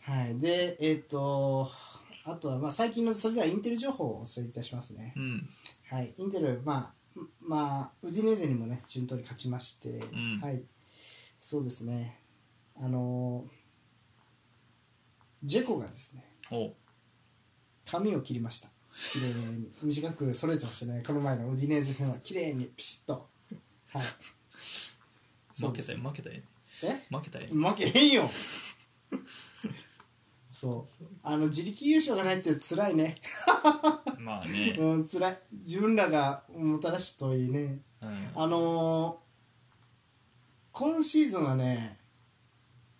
[0.00, 0.38] はい。
[0.38, 1.68] でえっ、と
[2.24, 5.14] あとはまあ最近のそれではインテル情報をお伝えいたしますね。
[5.16, 5.48] ーうん。
[5.88, 6.12] はい。
[6.16, 10.40] インテルまあまあウディネーゼにもね順当に勝ちまして、ん。
[10.40, 10.62] はい。
[11.40, 12.20] そうですね。
[12.82, 13.44] あの
[15.42, 16.24] ジェコがですね
[17.90, 18.68] 髪を切りました
[19.12, 21.02] 綺麗に短く揃えてましたね。
[21.06, 23.28] この前のウディネーゼ戦は綺麗にピシッと。
[23.92, 24.02] はい。
[25.52, 25.98] そう負けたよ。
[25.98, 26.36] 負けたよ。
[26.84, 27.04] え？
[27.14, 27.46] 負けたよ。
[27.50, 28.30] 負けへんよ。
[30.52, 31.04] そう。
[31.22, 33.20] あの自力優勝がないって辛いね。
[34.18, 34.76] まあね。
[34.78, 35.38] うん辛い。
[35.52, 37.80] 自分らがもたらしといいね。
[38.02, 38.30] うん。
[38.34, 39.16] あのー、
[40.72, 41.98] 今シーズンはね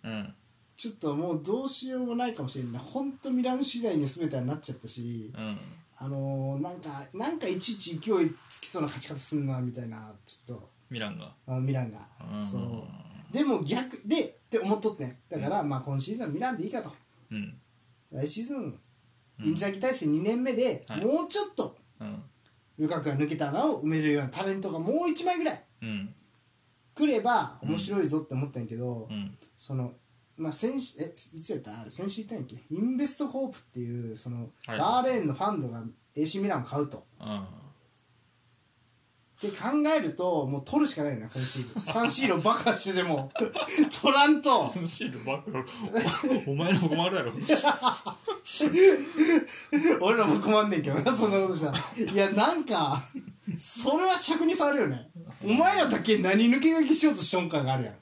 [0.03, 0.35] うん。
[0.75, 5.31] ちょっともうどうしようもないかもしれない本当ミラン次第に全てはなっちゃったし。
[5.37, 5.59] うん
[6.03, 10.69] あのー、なんかなんかいちいち勢いつきそうな勝ち方すんなみたいなちょっと。
[10.89, 11.31] ミランが。
[11.45, 11.99] あのミランが。
[12.33, 12.43] うん。
[12.43, 13.33] そう。
[13.33, 15.15] でも逆でって思っとってん。
[15.29, 16.91] だからまあ今シーズンはミランでいいかと。
[17.31, 17.53] うん。
[18.11, 18.79] 来シーズン
[19.41, 19.45] うん。
[19.45, 21.05] インザギ体制2年目で、はい。
[21.05, 22.23] もうちょっとうん。
[22.79, 26.15] ルカクが抜けた穴を埋めるようなタレントがもう1枚ぐらいうん。
[26.95, 29.37] 来れば面白いぞって思ったんやけど、うん。
[29.55, 29.93] その
[30.37, 31.81] まあ先週えいつやった？
[31.81, 32.75] あれ先週言ったんやっけ？
[32.75, 34.79] インベストホープっていうその、はい。
[34.79, 35.81] バーレーンのファンドが
[36.15, 37.05] AC ミランを買うと。
[37.19, 37.39] うん。
[37.43, 37.43] っ
[39.41, 41.81] て考えるともう取るしかないよね今シーズン。
[41.81, 43.31] サンシーロ爆破してでも。
[44.01, 44.71] 取らんと。
[44.87, 47.33] シールバックお お前らも困るやろ。
[50.01, 51.77] 俺らも困んねんけどなそんなことしたら。
[52.11, 53.03] いやなんか
[53.59, 55.09] それは尺に触るよね。
[55.43, 57.95] お前らだけ何抜け駆けしようとしとん感があるやん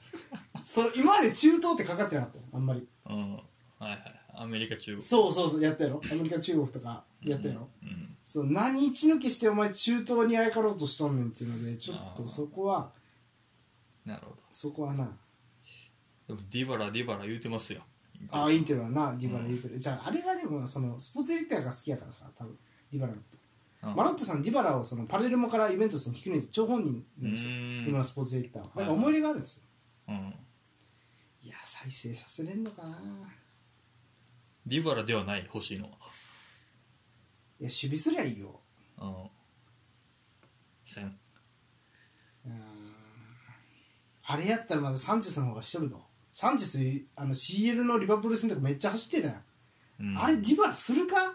[0.70, 2.86] それ今まで中東ってかかってなかったよあんまり。
[3.08, 3.34] うん。
[3.34, 4.00] はいはい。
[4.36, 5.00] アメリカ中国。
[5.00, 6.00] そうそうそうやったやろ。
[6.08, 8.16] アメリカ中国とかやったやろ、うん。
[8.22, 12.90] そう何一抜けしてお前中東にあやかろうとしとんねんっていうのでちょっとそこは
[14.06, 14.36] なるほど。
[14.52, 15.08] そこはな。
[16.28, 17.80] でもディバラディバラ言うてますよ
[18.30, 22.56] ああインテルはなディバラ言うてる、じゃああれはでもそのスポーツエリーターが好きやからさ多分
[22.92, 23.24] ディバラのこ
[23.82, 23.88] と。
[23.88, 23.96] うん。
[23.96, 27.50] マロットさんディバラをそのパレルモからイベントスに引き抜いて張本人なんですよ
[27.88, 29.62] 今のスポーツエリーターはだから思い入れがあるんですよ。
[30.08, 30.34] うん
[31.42, 32.98] いや再生させれんのかな。
[34.66, 35.90] ディバラではない欲しいのは。
[37.60, 38.60] いや守備すりゃいいよ。
[38.98, 39.30] うん。
[40.84, 41.18] せん。
[42.46, 42.52] うん。
[44.24, 49.40] あれやったらまだサンチェスの方がしとるのサンチェスあの CL のリバプール戦とかめっちゃ走ってたよ、
[49.98, 50.18] うん。
[50.18, 51.34] あれディバラするか？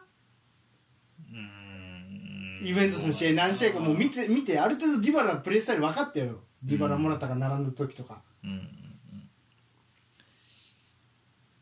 [1.31, 2.67] うん。
[2.67, 8.69] イベントスの試合何試合かもう見て見てある程度ディバラのプレースタイル分かったよディバラモラタが並んだ時とか、うん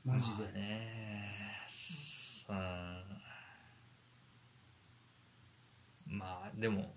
[0.06, 0.84] マジで、まあね。
[6.06, 6.93] まあでも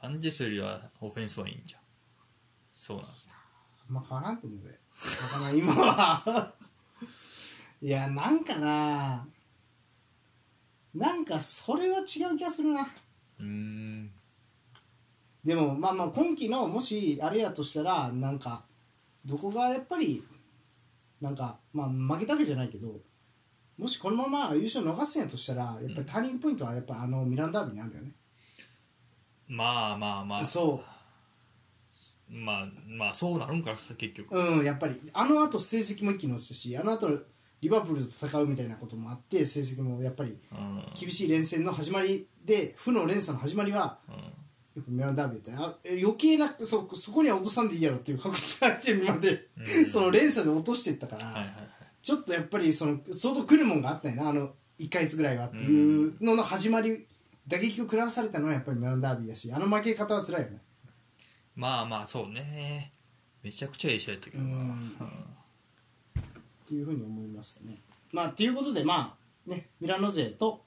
[0.00, 1.80] サンジェスよりはオフェンスはいいんじゃん。
[2.72, 3.12] そうなんだ。
[3.88, 4.76] あんま変わらんと思うでだ
[5.38, 6.54] から今は。
[7.82, 9.26] いやなんかな。
[10.94, 12.02] なんかそれは違
[12.32, 12.82] う気がするな。
[13.40, 14.12] うーん。
[15.44, 18.64] でもまあまあ今季のもしあれやとしたらなんか
[19.24, 20.24] どこがやっぱり
[21.20, 23.00] なんかまあ負けたわけじゃないけど
[23.78, 28.12] もしこのまま優勝逃すんやとしたらやっぱりターニングポイントはやっぱあのミランダービーにあるよね、
[29.48, 30.44] まあまあまあ。
[30.44, 30.82] そ
[32.28, 34.34] まあまあそうなるんか結局。
[34.34, 37.08] ううんやっぱりあの後成績も一気に落ちたしあの後
[37.60, 40.84] リバプールと戦うみたいなこともあって成績もやっぱりうん。
[40.98, 43.98] 厳しい連戦の始まりで負の連鎖の始まりは
[44.76, 49.88] うんやっぱミランダービーってあえ余計なそそこには落とさんでいいやろっていう確信が入ってるまで、うん。
[49.88, 51.52] その連鎖で落としていったから、はいはいはい。
[52.02, 57.06] ちょっとやっぱりその相当来るもんがあったよなあの1か月ぐらいはっていうのの始まり
[57.48, 60.58] 打撃を食らわされたのはやっぱりミランダービーだしあの負け方は辛いよね。
[61.54, 62.92] まあまあそうね。
[63.42, 64.50] めちゃくちゃいい試合やったけどな。
[64.50, 64.92] うん。
[66.16, 67.80] っていうふうに思いますね。
[68.12, 69.16] まあっていうことでま
[69.46, 70.65] あねミラノ勢と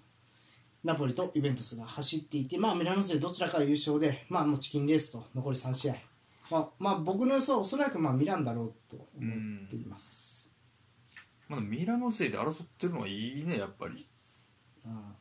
[0.84, 5.96] ナポリとイベントスが走っていてまあミラノ勢どちらかが優勝でまあもうチキンレースと残り3試合。
[6.52, 10.50] まあ、まあ僕の予想はおそらくまあミランだろうと思っています、
[11.48, 14.08] まだミラノ勢で争ってるのはいいねやっぱり。
[14.86, 15.14] あ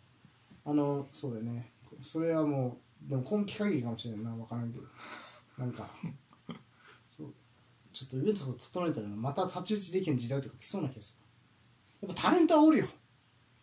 [0.65, 0.71] あ。
[0.71, 1.73] あのそうだよね。
[2.03, 4.85] それはもうでも今季限りかもしれないな分からんけど。
[5.59, 5.89] なんか
[7.09, 7.35] そう。
[7.93, 11.19] ちょっとイベントを整えたらまた太刀打ちできん時代とか来そうな気がす
[12.01, 12.07] る。
[12.09, 12.87] やっぱタレントはおるよ。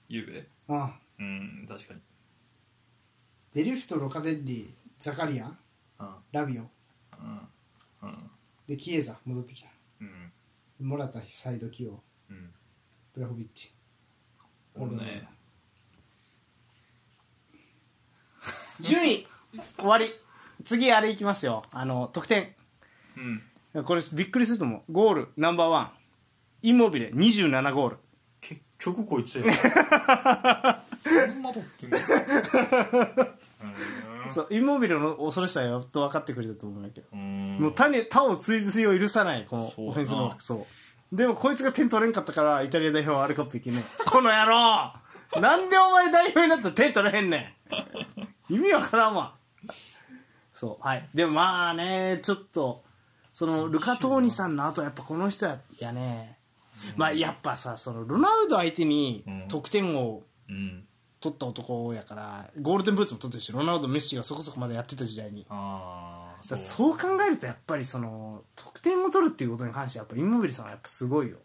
[0.10, 0.48] ゆうべ？
[0.68, 2.00] ああうん確かに。
[3.54, 5.58] デリフトロカデッリザカリアン
[6.00, 6.08] うん。
[6.32, 8.10] ラビオうん。
[8.10, 8.32] うん。
[8.68, 9.70] でキエザ戻ってきた。
[10.02, 10.32] うん。
[10.80, 12.52] モラタサイド起用うん。
[13.14, 13.74] ブラホビッチ。
[14.76, 15.28] おるね。
[18.82, 19.26] 順位
[19.78, 20.14] 終わり。
[20.66, 21.64] 次あれいきますよ。
[21.72, 22.54] あの得点。
[23.74, 23.84] うん。
[23.84, 24.92] これびっくりすると思う。
[24.92, 25.92] ゴールナンバーワン。
[26.62, 27.98] インモビレ27ゴール
[28.86, 29.44] 結局こいつや
[31.04, 31.98] そんなとってんの？
[34.30, 37.58] そうインモビレの恐ろしさはやっと分かってくれたと思うんだけど、うん。
[37.60, 40.68] もう他に他を追随を許さないこのオフェンス能力そ
[41.12, 41.16] う。
[41.16, 44.94] でもこいつが点取れんかったからイタリア代表はワールドカップ行けねえこの野郎!
[45.40, 47.56] なんでお前代表になったら点取れへんね
[48.50, 48.56] ん!
[48.56, 49.36] 意味わからんわ。
[50.54, 50.88] そう。
[50.88, 51.08] はい。
[51.14, 52.84] でもまあねちょっと
[53.32, 56.35] そのルカトーニさんの後やっぱこの人ややね
[56.98, 59.48] まあやっぱさそのロナウド相手にうん。
[59.48, 60.88] 得点をうん。
[61.22, 65.46] 取った男やからゴールデンブーツも取ってるしロナウドメッシがそこそこまでやってた時代に。
[65.50, 71.40] ああだからそう考えるとやっぱりその得点を取るっていうことに関してやっぱインモビリさんはやっぱすごいよ。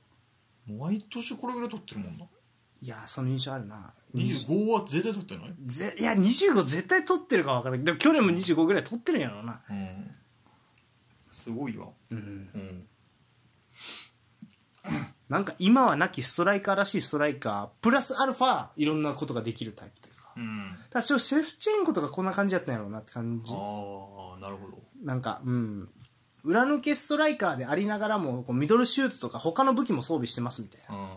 [0.68, 2.26] 毎年これぐらい取ってるもんな。
[2.82, 3.94] いやその印象あるな。
[4.14, 5.54] 25は絶対取ってない？
[5.66, 7.84] ぜいや25絶対取ってるか分からない。
[7.84, 9.62] でも去年も25ぐらい取ってるんやろうな。
[9.70, 10.14] うん。
[11.32, 11.88] すごいわ。
[12.10, 12.18] うん。
[12.18, 12.86] うん
[15.30, 20.32] なんか今はなきストライカーらしいストライカープラスアルファいろんなことができるタイプというか。
[20.36, 20.72] うん。
[20.72, 23.54] だからちょシェフチェンコとかこんな感じやったんやろうなって感じ。
[23.54, 24.82] ああなるほど。
[25.04, 25.88] なんかうん。
[26.42, 30.96] 裏抜けストライカーでありながらもこうミドルシュートとか他の武器も装備してますみたいな。
[30.96, 31.14] うんうんう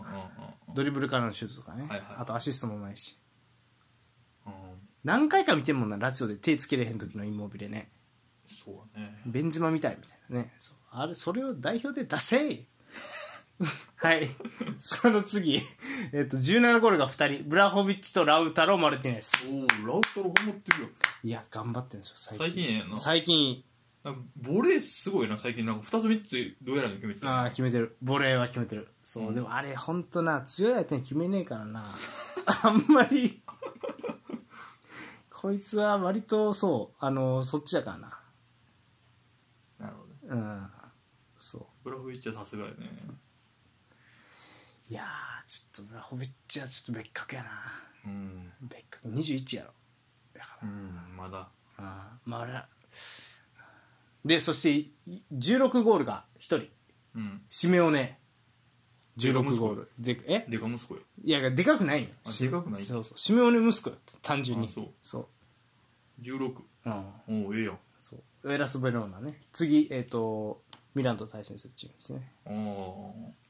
[0.74, 2.00] ドリブルからのシュートとかね、はいはい。
[2.18, 3.16] あとアシストもうまいし。
[4.44, 4.52] うん。
[5.04, 7.92] 何回か見てんもんなラツィオで手つけれへん時のインモビレね。
[8.48, 9.20] そうね。
[9.24, 10.52] ベンズマみたいみたいなね。
[10.58, 10.76] そう。
[10.90, 12.66] あれそれを代表で出せい
[13.96, 14.30] はい。
[14.78, 15.60] その次、
[16.12, 17.48] えっと、17ゴールが2人。
[17.48, 19.52] ブラホビッチとラウタロ・マルティネス。
[19.54, 20.88] おおラウタロ頑張ってるよ
[21.22, 22.46] いや、頑張ってるんですよ、最近。
[22.46, 23.64] 最近やな最近、
[24.04, 27.96] なんかボレーすごいな最近なんか2つ3つどうやら決めてるああ、決めてる。
[28.02, 28.88] ボレーは決めてる。
[29.02, 31.94] そう、でもあれ、ほんとな、強い相手に決めねえからな。
[32.62, 33.42] あんまり、
[35.32, 38.20] こいつは割と、そう、あの、そっちだからな。
[39.78, 40.70] なるほどねうん。
[41.38, 41.66] そう。
[41.84, 42.90] ブラフビッチはさすがやね
[44.90, 47.50] いやー、ちょっとホビッチはちょっと別格やな。
[48.06, 49.08] うん別格。
[49.08, 49.70] 21やろ。
[50.34, 50.68] だから。
[50.68, 52.68] うんまだああまああれら
[54.24, 54.70] で、そして、
[55.10, 56.68] い16ゴールが1人。
[57.16, 58.18] うんシメオネ。
[59.16, 59.90] 16でか息子ゴール。
[59.98, 60.44] で、え？
[60.48, 62.08] でか息子よいや、でかくないよ。
[62.26, 62.82] あでかくない？
[62.82, 63.18] そうそう。
[63.18, 63.96] シメオネ息子よ。
[64.22, 64.66] 単純に。
[64.66, 66.22] あそうそう。
[66.22, 66.54] 16
[67.28, 67.44] うん。
[67.46, 68.52] おおええやんそう。
[68.52, 69.40] エラス・ベローナね。
[69.52, 70.62] 次、えっ、と、
[70.94, 72.32] ミランと対戦するチームですね。
[72.46, 73.43] ああ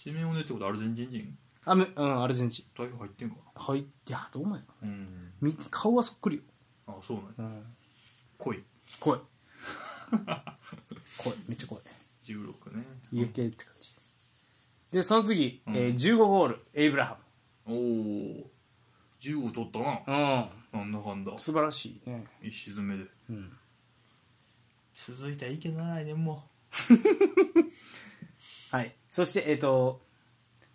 [0.00, 1.36] シメオネってことアルゼンチン人？
[1.64, 2.66] あ、むうん、アルゼンチン。
[2.78, 3.80] 代表入ってんかはい。
[3.80, 6.42] いや、どうなんやろなうんみ顔はそっくりよ。
[6.86, 7.64] あそうなんやうん。
[8.38, 8.62] 濃い？
[9.00, 9.20] 怖い。
[11.18, 11.38] 怖い。
[11.48, 11.84] めっちゃ怖い。
[12.24, 13.90] 16ね家系って感じ。
[14.92, 17.18] で、その次、うんえー15ゴール、エイブラハ
[17.66, 18.50] おお
[19.18, 20.48] 15取ったなム。
[20.78, 21.38] なんだかんだうん。
[21.40, 22.24] 素晴らしいね。
[22.40, 23.52] 一沈めでうん。
[24.94, 26.48] 続いたらいいけどな来年も
[28.70, 28.94] はい。
[29.10, 30.02] そして、えっ、と、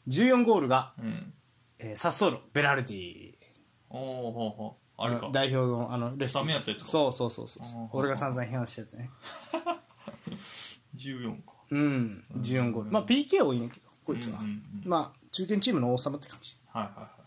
[0.07, 1.33] 14ゴールが、うん
[1.79, 3.33] えーサッソーロ、ベラルディ。
[3.89, 3.97] お
[4.29, 9.09] おほうほうあれか代表の、あの、レフトスタメンやったやつかそうそうそうそうあー俺が散々批判したやつね。
[10.95, 12.23] 14かうん。
[12.35, 12.91] 14ゴール。
[12.91, 14.39] まあ、PK 多いんやけど、こいつは。
[14.39, 14.51] うんうん
[14.83, 16.55] うんまあ、中堅チームの王様って感じ。
[16.67, 17.23] はいはいはい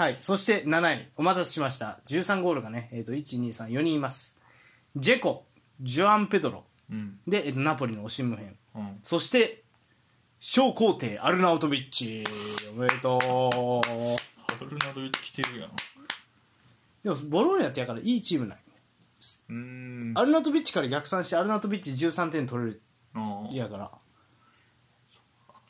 [0.00, 0.18] はい。
[0.20, 1.08] そして、7位。
[1.16, 2.00] お待たせしました。
[2.06, 4.38] 13ゴールがね、えっ、と、1、2、3、4人います。
[4.94, 5.44] ジェコ、
[5.80, 6.64] ジョアン・ペドロ。
[6.90, 8.56] うんで、えっ、と、ナポリのオシムヘン。
[8.76, 9.64] うんそして、
[10.40, 12.24] 小皇帝、アルナウトビッチ。
[12.72, 13.20] おめでとう。
[13.20, 15.70] ハルナドビッチ来てるやん
[17.02, 18.58] でも、ボローニャってやからいいチームない。
[19.48, 22.80] うーんアルナウトビッチから逆算して、アルナウトビッチ13点取れる。
[23.14, 23.90] あやから。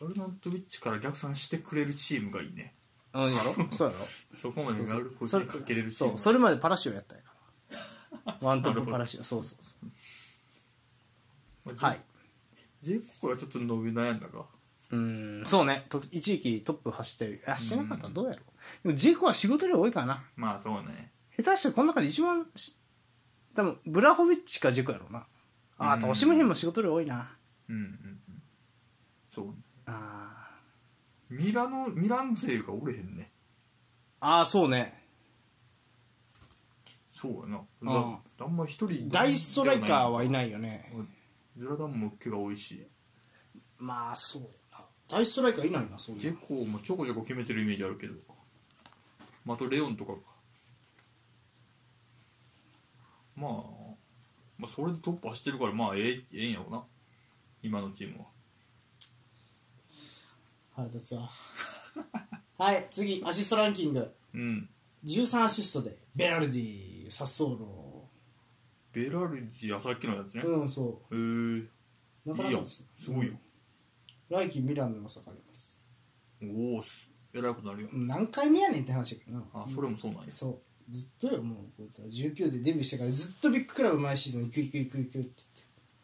[0.00, 2.74] アルナドビッチから逆算してくれるチームがいいね
[3.14, 3.54] うん、やろ？
[3.70, 4.06] そうやろ？
[4.36, 7.32] そこまでガルコそれにかけれるチームそう、それまでパラシオやったんやか
[8.26, 8.38] ら。
[8.42, 9.24] ワントップパラシオ。
[9.24, 9.76] そうそうそ
[11.64, 11.76] まあう。
[11.78, 12.00] はい。
[12.82, 14.46] ジェコがちょっと伸び悩んだか
[14.90, 15.84] うん、そうね。
[15.88, 17.42] と一時期トップ走ってる。
[17.46, 18.42] あ、してなかったらどうやろ
[18.82, 18.88] う。
[18.88, 20.24] でも、ジェイコは仕事量多いからな。
[20.36, 22.76] まあそうね下手したらこの中で一番し、
[23.54, 25.26] 多分、ブラホビッチかジェコやろうな。
[25.78, 27.36] あ、あと、うんオシムヘンも仕事量多いな。
[27.68, 28.42] うんうんうん
[29.30, 29.52] そうね
[29.86, 30.50] あ
[31.30, 33.30] ミラノミラン勢がおれへんね
[34.20, 35.04] あー、そうね。
[37.14, 40.92] そうやなうんだあんま一人大ストライカーはいいないよね。
[41.56, 42.86] ゼラダンも怪我多いし
[43.78, 44.48] まあ、そうな。
[45.08, 46.20] 大ストライカーいないな、そういう。
[46.20, 48.14] ジェコもちょこちょこ決めてるイメージあるけど
[49.44, 50.18] まあ、あとレオンとかか
[53.34, 53.52] まあ
[54.58, 56.82] まあそれでトップ走ってるからまあええええんやろな
[57.62, 58.26] 今のチームは
[60.74, 61.28] 腹立つわ。
[62.58, 64.14] はい、次、アシストランキング。
[64.34, 64.68] うん
[65.04, 68.08] 13アシストで、ベラルディ、サッソーロ。
[68.92, 71.68] ベラルディあさっきのやつね、へうん、そえう。
[72.24, 72.86] なかいいやんなかですね。
[72.98, 73.34] すごいよ、
[74.30, 75.78] 来季ミランでも下がります。
[76.42, 79.44] おおすえらいことなるよ何回目やねんって話だけどな。
[79.54, 80.92] あそれもそうなんやそう。
[80.92, 85.42] ずっとよ、もう、こいつは19でデビューしてからずっとビッグクラブ毎シーズン行く行く行く行くって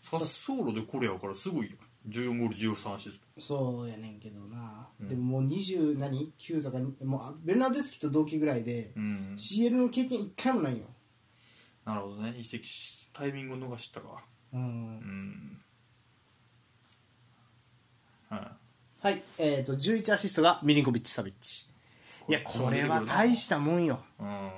[0.01, 3.41] サッソーロでこれやからすごいよ14ゴール13アシスト言って。
[3.41, 4.89] そうやねんけどな。
[5.01, 10.85] うんでももう20何 ?9 とかに、もうあベルナーデスキと同期ぐらいで、うん CL の経験一回もないよ。
[11.87, 14.65] なるほどね移籍しタイミングを逃したかうんう。
[14.65, 15.59] ん
[18.29, 18.65] はい
[19.05, 21.67] はい、えっ、と、11アシストがミリンコビッチ・サビッチ。
[22.27, 24.03] いや、これは大したもんよ。
[24.19, 24.51] うん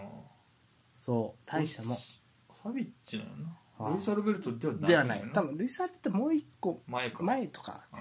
[0.96, 1.96] そう、大したもん。
[1.96, 3.32] サビッチなんや
[3.78, 5.24] あなルイス・アルベルトではないではない。
[5.32, 7.82] 多分、ルイサルってもう一個前か前とか。
[7.92, 8.00] うん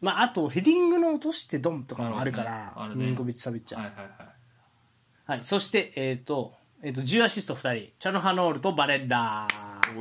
[0.00, 3.80] まあ、あと、ヘディングの落としてドンとかもあるかなら、ねねミリンコビッチ・サビッチは。
[3.80, 7.92] はいはいはいはい、そして、えっ、と、えっ、と、10アシスト2人。
[7.98, 10.00] チャノハノールとバレッダー。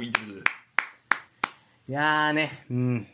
[1.88, 3.08] いやーね、うん。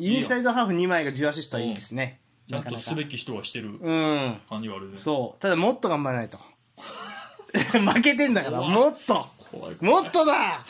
[0.00, 2.20] インサイドハーフ2枚が10アシストはいいですね。
[2.48, 3.10] ちゃんとすべき。
[3.10, 4.40] き人はしてるうん。
[4.48, 5.42] 感じはあるねそう。
[5.42, 6.38] ただ、もっと頑張らないと。
[7.78, 10.64] 負けてんだから、もっと怖い怖いもっとだ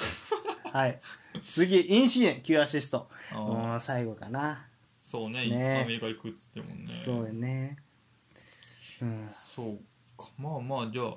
[0.73, 1.01] はい。
[1.45, 3.09] 次、インシエン、9アシスト。
[3.33, 4.67] あーうん、最後かな。
[5.03, 7.77] そうねねアメリカ行くって言ってもんねそうよね。
[9.03, 9.31] うん。
[9.55, 9.79] そう
[10.17, 11.15] かまあまあじゃあ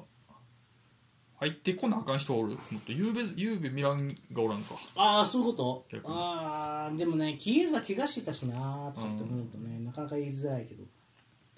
[1.43, 2.51] 入ってこなあかん人おる。
[2.51, 4.75] もっとゆうべゆうべミランがおらんか。
[4.95, 5.85] ああそういうこと？
[6.05, 10.85] ああでもねキエザ怪我してたしなーとかって思うとね、なかなか言いづらいけど。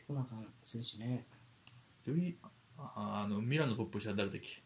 [0.08, 1.26] こなあかん選手ね。
[2.78, 4.64] ああのミランのトップ下誰だっけ？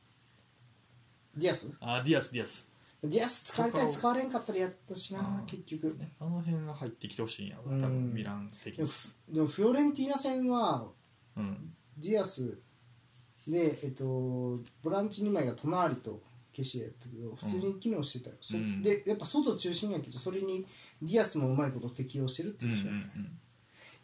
[1.36, 1.74] ディアス？
[1.82, 2.66] あディアスディアス。
[3.04, 5.98] ディアス使われたい使われんかったらやったしなあー結局。
[6.20, 7.80] あの辺が入ってきてほしいんやろ多うん。
[7.82, 8.78] 分ミラン的に。
[8.78, 10.88] でもフでもフィオレンティーナ戦は
[11.36, 11.74] うん。
[11.98, 12.60] ディアス
[13.50, 14.06] で、えっと、
[14.84, 16.22] ボランチ2枚がトナーリと
[16.56, 18.82] ケシエやったけど普通に機能してたよ、そうん。
[18.82, 20.66] でやっぱ外中心やけどそれに
[21.02, 22.90] ディアスもうまいこと適応してるってうんうんいうう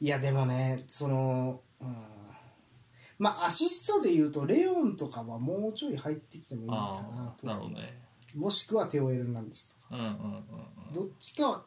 [0.01, 1.95] いやでもねその、うん、
[3.19, 7.49] まあアシストでいうとレオンとかはもうちょい入ってきてもいいかなあと。
[7.51, 8.01] あなるほどね。
[8.35, 9.95] もしくはテオエルナンデスとか。
[9.95, 10.09] うんうんうん
[10.87, 10.93] うん。
[10.93, 11.63] どっちかは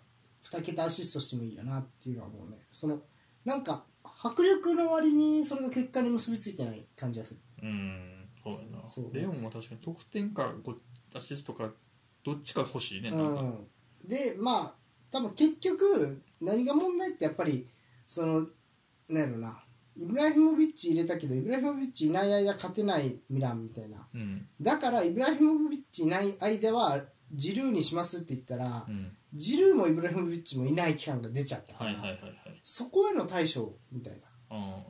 [0.51, 2.59] 2桁アシストしてもいいよなっていうのはもうね。
[2.71, 3.01] その
[3.45, 3.85] なんか
[4.23, 8.29] 迫力の割にそれが結果に結びついてない感じがするうん。
[8.43, 8.87] そうやな。
[8.87, 9.15] そう。
[9.15, 11.71] レオンは確かに得点からこうアシストから
[12.25, 13.43] どっちか欲しいねうなんか。
[13.43, 13.67] ん、
[14.05, 14.73] でまあ
[15.11, 17.67] 多分結局何が問題ってやっぱり
[18.07, 18.47] その
[19.09, 19.63] なんやろな。
[20.01, 24.07] イブラヒモビッチ入れたけどイブラヒモビッチいない間勝てないミランみたいな。
[24.15, 24.47] うん。
[24.61, 27.01] だからイブラヒモビッチいない間は
[27.33, 29.17] ジルーにしますって言ったら、うん。
[29.35, 32.33] ジルーもイブラヒモビッチもいない期間が出ちゃったから、はいはいはいはい。
[32.63, 34.19] そこへの対処みたいな。
[34.51, 34.83] あ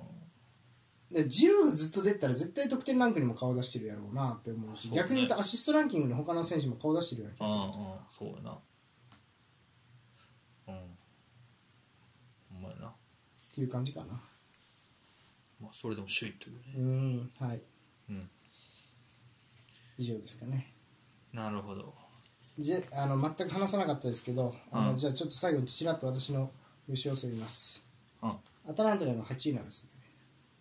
[1.11, 4.97] でジルーがずっと出たら絶対得点ランクにも顔出してるやろうなって思うしそうね。
[4.99, 7.73] 逆に言うとアシストランキングの他の選手も顔出してるような気ああが
[8.11, 8.59] するあそうやな。
[10.69, 10.75] うん。
[12.53, 12.89] ほんまやな。
[12.89, 12.93] っ
[13.55, 14.07] ていう感じかな。
[15.61, 16.63] まあそれでも首位というね。
[16.77, 17.61] うんはい。
[18.11, 18.31] うん。
[19.97, 20.73] 以上ですかね。
[21.33, 21.95] なるほど。
[22.59, 24.99] じゃあの全く話さなかったですけど、あのうん。
[24.99, 26.51] じゃあちょっと最後にちらっと私の
[26.87, 27.83] 優勝を言います。
[28.23, 28.31] うん。
[28.69, 29.91] アタランタでの8位なんですね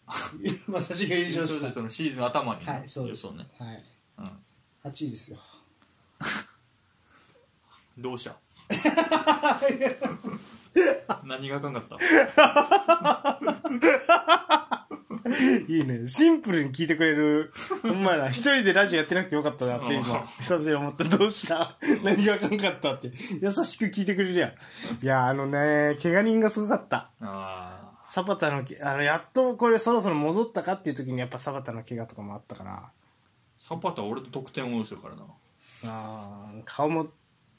[0.71, 1.71] 私が優勝した。
[1.71, 3.29] そのシーズン頭にはいそうです。
[3.31, 3.45] ね。
[3.59, 3.83] はい。
[4.19, 4.25] うん。
[4.89, 5.37] 8位ですよ。
[7.97, 8.35] どうした？
[11.25, 11.97] 何があかんかった？
[15.67, 16.07] いいね。
[16.07, 17.51] シンプルに聞いてくれる
[17.81, 19.93] ほんまやな一人でラジオやってなくてよかったなってうん。
[19.95, 21.03] 今久々に思った。
[21.03, 21.75] どうした？
[22.03, 23.11] 何があかんかったって。
[23.41, 24.51] 優しく聞いてくれるやん。
[25.03, 27.09] いやあのね怪我人がすごかった。
[27.21, 27.76] あ
[28.09, 32.89] サバタのけあのやっとこれそろそろ戻ったかっていう時にやっぱサバタの怪我とかもあったから。
[33.57, 35.25] サパタは俺の得点をですよからな。
[35.85, 37.07] あー顔も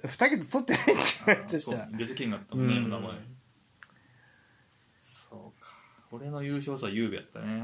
[0.03, 0.93] 2桁取ってないって
[1.27, 2.91] 言われたそうしたら出てけんかったもんねうん。
[2.91, 3.11] 名前。
[5.03, 5.75] そうか。
[6.13, 7.63] 俺の優勝はゆうべやったね。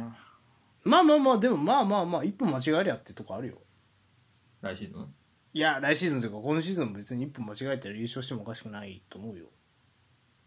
[0.82, 3.58] まあまあまあでもまあまあまあ一歩間違えりゃってとこあるよ。
[4.60, 5.14] 来シーズン？
[5.54, 9.46] いや来シーズンというか今シーズンも別に一歩間違えたら優勝してもおかしくないと思うよ。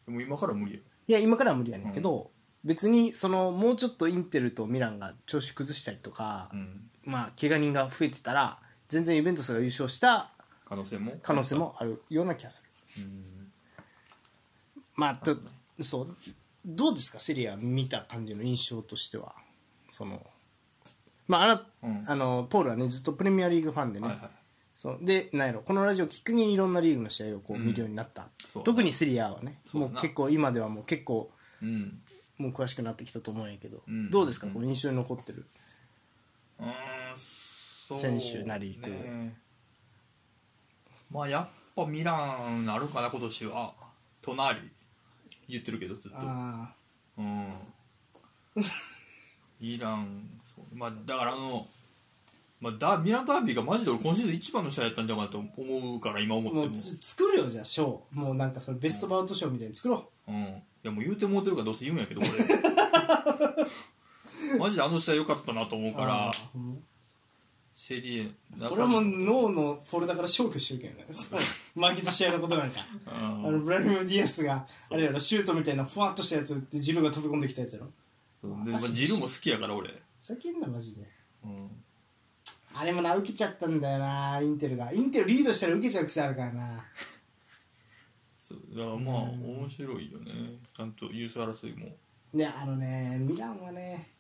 [0.05, 2.31] でも今から無理よいや今からは無理やねんけど、
[2.65, 6.89] 別にそのもうちょっとインテルとミランが調子崩したりとか、うん。
[7.05, 10.31] まあ怪我人が増えてたら全然ユベントスが優勝した
[10.65, 11.13] 可能性も？
[11.23, 12.65] 可能性もあるような気がす
[12.99, 13.05] る。
[13.05, 13.51] うん。
[14.95, 15.37] まあと
[15.81, 16.15] そう。
[16.65, 17.21] どうですか？
[17.21, 19.33] セリア見た感じの印象としては。
[19.87, 20.21] その
[21.29, 22.03] まああら、うん。
[22.05, 24.29] あのポールはねずっとプレミアリーグファンでね、はいはい。
[24.75, 24.99] そう。
[25.01, 28.27] でなんやろこのラジオきっかけにいろんなリーグの試合をこう見るようになった、
[28.63, 29.59] 特にセリアはね。
[29.73, 31.31] もう結構今ではもう結構
[31.61, 32.01] うん。
[32.37, 34.11] もう詳しくなってきたと思うんやけど、うん。
[34.11, 35.45] どうですか、うんこう印象に残ってる。
[37.95, 39.37] 選手なりこうね
[41.09, 43.73] まあやっぱミランなるかな今年は。
[44.21, 44.59] 隣
[45.47, 46.17] 言ってるけどずっと。
[46.19, 46.73] あ
[47.17, 47.53] うん。
[49.61, 50.29] ミラン
[50.73, 51.67] まあだからあの
[52.59, 56.65] まあ、ダミランダービーがマジで俺今シーズン一番の試合やったんじゃないかなと思うから今思っても。
[56.65, 57.99] もうつ作るよじゃあショー。
[58.11, 60.31] もうなんかそれベストバウトショーみたいに作ろう。
[60.31, 60.35] ん。
[60.35, 62.33] いやもう言うてもうてるからどうせ言うんやけどこれ。
[64.57, 66.31] マジであの試合良かったなと思ううから。
[67.71, 71.13] セリエ俺はもう脳のフォルダから消去してるけどね
[71.75, 72.79] 負けた試合のことなんか。
[73.05, 73.11] うん。
[73.47, 77.91] あのブラヒム・ディアスがあれやろシュートみたいなふわっとしたやつ打ってジルーが飛び込んできたやつやろ。
[78.41, 78.51] そう。
[78.65, 79.93] でまあジルーも好きやから俺、
[80.23, 81.07] 叫んなマジで。
[81.43, 81.69] うん、
[82.80, 84.91] あれもな受けちゃったんだよなインテルが。
[84.93, 86.86] インテルリードしたら受けちゃう癖あるからな。
[88.38, 90.32] そうだからまあ面白いよね。
[90.75, 91.95] ちゃんと優勝争いも。
[92.34, 94.11] ねあのねミランはね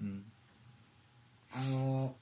[0.00, 0.24] うん。
[1.52, 2.14] あの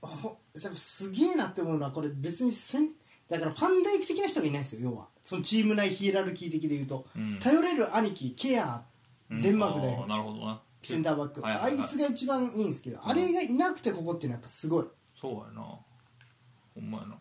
[0.00, 0.38] ほ
[0.76, 2.88] すげえなって思うのはこれ別にせん
[3.28, 5.06] だからファンダイク的な人がいないんですよ要は。
[5.22, 7.38] そのチーム内ヒエラルキー的で言うと、うん。
[7.40, 8.82] 頼れる兄貴ケア
[9.30, 9.42] うん。
[9.42, 11.80] デンマークだあよなるほどなセンターバック、はいはいはい。
[11.80, 14.86] あいつが一番いいんですけど、あれがいなくてここっていうのはやっぱすごい。
[15.12, 15.62] そうやな。
[15.62, 17.18] ほんまやな。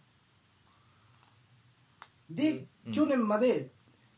[2.29, 2.91] で、うん。
[2.91, 3.71] 去年まで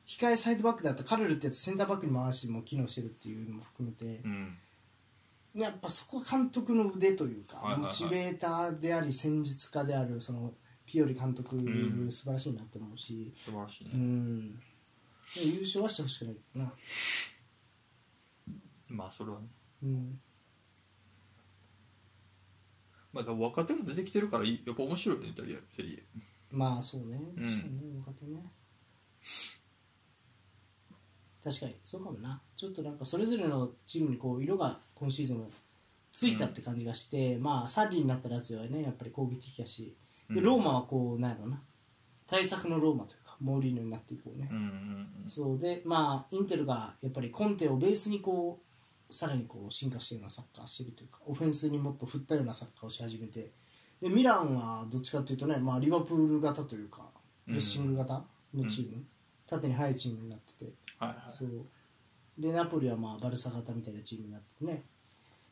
[0.05, 4.57] 控えサイドバックだったカルルってやつセンターバックに回しても機能してるっていうのも含めて、うん。
[5.53, 7.85] やっぱそこは監督の腕というか、はいはいはい。
[7.85, 10.53] モチベーターであり戦術家であるその
[10.85, 12.11] ピオリ監督、ん。
[12.11, 13.33] 素晴らしいなって思うし。
[13.43, 14.59] 素晴らしいね、うん。
[15.37, 16.71] 優勝はしてほしくないな
[18.95, 19.47] まあそれはね。
[19.83, 20.19] うん。
[23.13, 24.63] まあ若手も出てきてるからいい。
[24.65, 26.03] やっぱ面白いよねイタリアセリエ。
[26.51, 27.19] まあそうね。
[27.37, 27.47] うん。
[27.47, 28.51] 確かにね若手ね、
[31.43, 32.41] 確かにそうかもな。
[32.55, 35.49] ちょっとなんかそれぞれのチームにこう色が今シーズンも
[36.11, 39.95] ついたって感じがして、まあサリーになったラツィオはねやっぱり攻撃的やし
[40.29, 41.61] でローマはこうなんやろうな。
[42.27, 44.61] 対策のローマというかモーリーニョになっていこうね、うんう
[45.27, 45.29] ん。
[45.29, 48.64] そうでまあインテルがやっぱりコンテをベースにこう
[49.09, 53.51] さらにこう進化してるようなサッカーしてるというかオフェンスにもっと振ったようなサッカーをし始めて
[54.01, 57.03] でミランはどっちかというとね、まあ、リバプール型というか
[57.45, 59.03] プレッシング型のチーム、
[59.47, 61.17] 縦に速いチームになっててはいはい。
[61.27, 61.49] そう。
[62.37, 64.83] でナポリはまあバルサ型みたいなチームになっててね。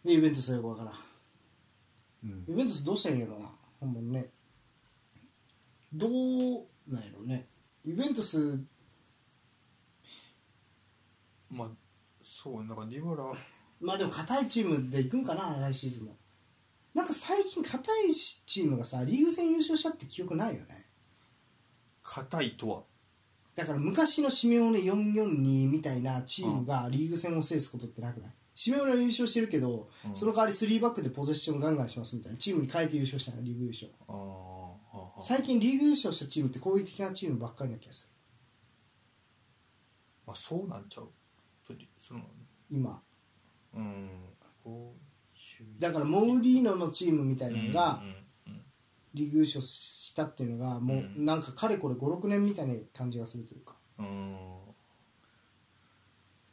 [0.04, 0.92] でユベントスはよくわから。
[0.92, 0.94] ん
[2.32, 2.46] うん。
[2.48, 3.50] ユベントスどうしたんやろうな
[3.80, 4.30] ほんまにね。
[5.94, 6.12] どう
[6.88, 7.48] なんやろうね。
[7.86, 8.60] ユベントス
[11.50, 11.70] まあ
[12.24, 13.34] そうなんかディバラ
[13.82, 16.16] まあでも硬いチームで行くんかな来シーズンも。
[16.94, 20.86] なんか最近硬いチームがさリーグ戦優勝したって記憶ないよね。
[22.02, 22.84] 硬いとは。
[23.56, 28.32] だから昔のシメオネ442みたいなチームがリーグ戦を制すことってなくない？
[28.56, 30.16] シメオネは優勝してるけど、うん。
[30.16, 33.92] その代わり3バックでポゼッションガンガンしますみたいなチームに変えて優勝したのリーグ優勝
[35.20, 38.12] 最近リーグ優勝したチームって攻撃的なチームばっかりな気がす
[40.26, 41.10] まあそうなんちゃう？
[42.06, 42.20] その？
[42.20, 42.26] る
[42.70, 43.02] 今。
[43.74, 44.10] うん。
[44.64, 48.02] こうだからモーリーノのチームみたいなのが
[49.14, 53.76] リーグ優勝したっていうのがもうなんかかれこれ56年みたいな感じがするというか。
[54.00, 54.08] うん。
[54.08, 54.54] うん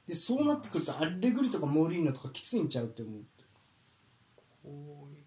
[0.07, 3.22] でそうなってくるとアレグリとかモーリーノとかきついんちゃうって思う、
[4.61, 5.22] こういう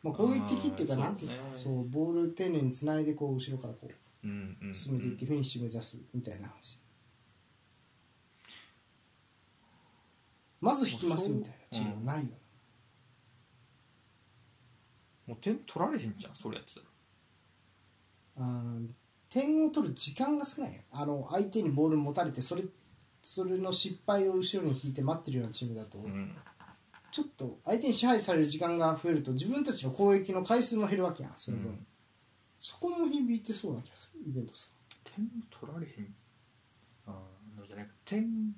[0.00, 6.78] まあ、攻撃的っていうかなんていうかそうボール丁寧につないでこう後ろからこう進めていってフィニッシュ目指すみたいな話
[10.60, 12.30] まず引きますみたいなチームはないよ、
[15.26, 16.86] もう点取られへんじゃんそれやってたら。
[18.38, 18.88] あー
[19.28, 20.80] 点を取る時間が少ないよ。
[20.92, 22.62] あの相手にボール持たれてそれ
[23.22, 26.32] それの失敗を後ろに引いて待ってるようなチームだと、うん。
[27.10, 31.86] ちょっと相手に支配される時間が増えると自分たちの攻撃の回数も減るわけやんその分、うん。
[32.58, 34.68] そこも響いてそうな気がするイベントさ
[35.02, 36.14] 点取られへん。
[37.06, 37.12] あ
[37.58, 37.92] あじゃないか。
[38.04, 38.54] 点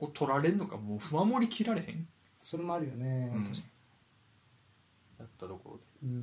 [0.00, 2.06] を取られんのかもう守りきられへん？
[2.42, 3.44] それもあるよね、うん。
[3.44, 3.62] 確か
[5.20, 6.08] やったところで。
[6.08, 6.22] に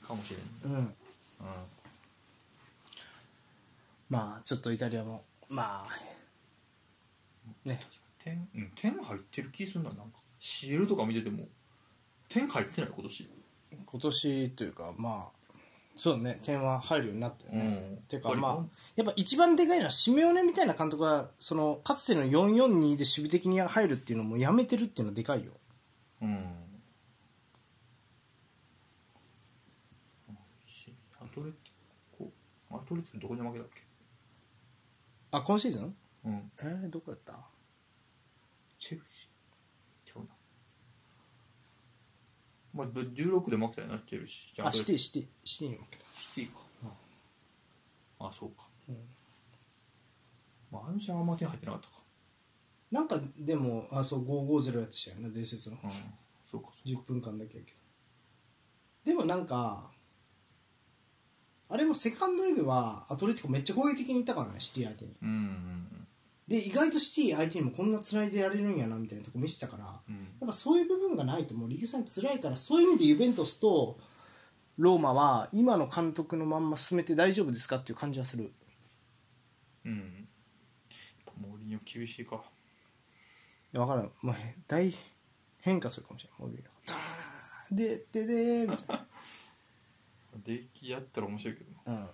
[0.00, 0.46] かもしれんね。
[0.64, 0.94] うん、うん、うん
[4.08, 7.80] まあちょっとイタリアもまあね。
[8.18, 9.90] 点,、うん、点入ってる気するな。
[9.90, 11.46] なんか CL とか見てても
[12.28, 13.30] 点入ってない今年。
[13.86, 15.56] 今年というかまあ
[15.96, 16.38] そうね。
[16.42, 17.96] 点は入るようになったよね、うん。
[18.06, 18.64] てかやっぱりまあ
[18.94, 25.52] やっぱ一番でかいのはシメオネみたいな監督がそのかつての442で守備的に入るっていうのもやめてるっていうのはでかいよ。
[26.20, 26.44] うん。
[30.66, 32.30] しアトレティコ
[32.70, 33.82] アトレティコどこに負けたっけ？
[35.30, 35.94] あ今シーズン？
[36.26, 36.52] うん。
[36.60, 37.40] えー、どこやった？
[38.78, 40.12] チェルシー。
[40.12, 40.28] ちゃうな。
[42.74, 44.66] まあ16で負けたよなチェルシー。
[44.66, 46.04] あシティィシティシティに負けた。
[46.14, 46.60] シティか、
[48.20, 48.68] あそうか、
[50.70, 51.94] まああの試合はあんま点入ってなかったか。
[52.90, 55.78] なんかでもあそう550やってしたよね伝説の。
[55.82, 55.90] うん。
[56.50, 57.78] そうかそう10か分間だけやけど。
[59.04, 59.90] でもなんか
[61.68, 65.16] あれもセカンドリーグはアトレティコめっちゃ攻撃的にいったからねシティ相手に。
[65.22, 65.86] うんうん
[66.48, 70.16] で意外とシティ相手にもこんなつないでやれるんやなみたいなとこ見せたから、うん。
[70.16, 73.96] やっぱそういう部分がないともうリーグ戦辛いからそういう意味でユベントスと
[74.76, 78.52] ローマは今の監督のまんま進めて大丈夫ですかっていう感じはする
[79.84, 79.98] うん。
[79.98, 80.04] やっ
[81.26, 82.36] ぱモーリーニョ厳しいか。
[82.36, 82.38] い
[83.76, 84.10] や分からん。
[84.22, 84.92] もうへ大
[85.60, 86.72] 変化するかもしれないモーリーが
[87.70, 89.00] でででみたい
[90.44, 91.92] でやったら面白いけどな。
[91.94, 92.06] なうん。
[92.06, 92.08] っ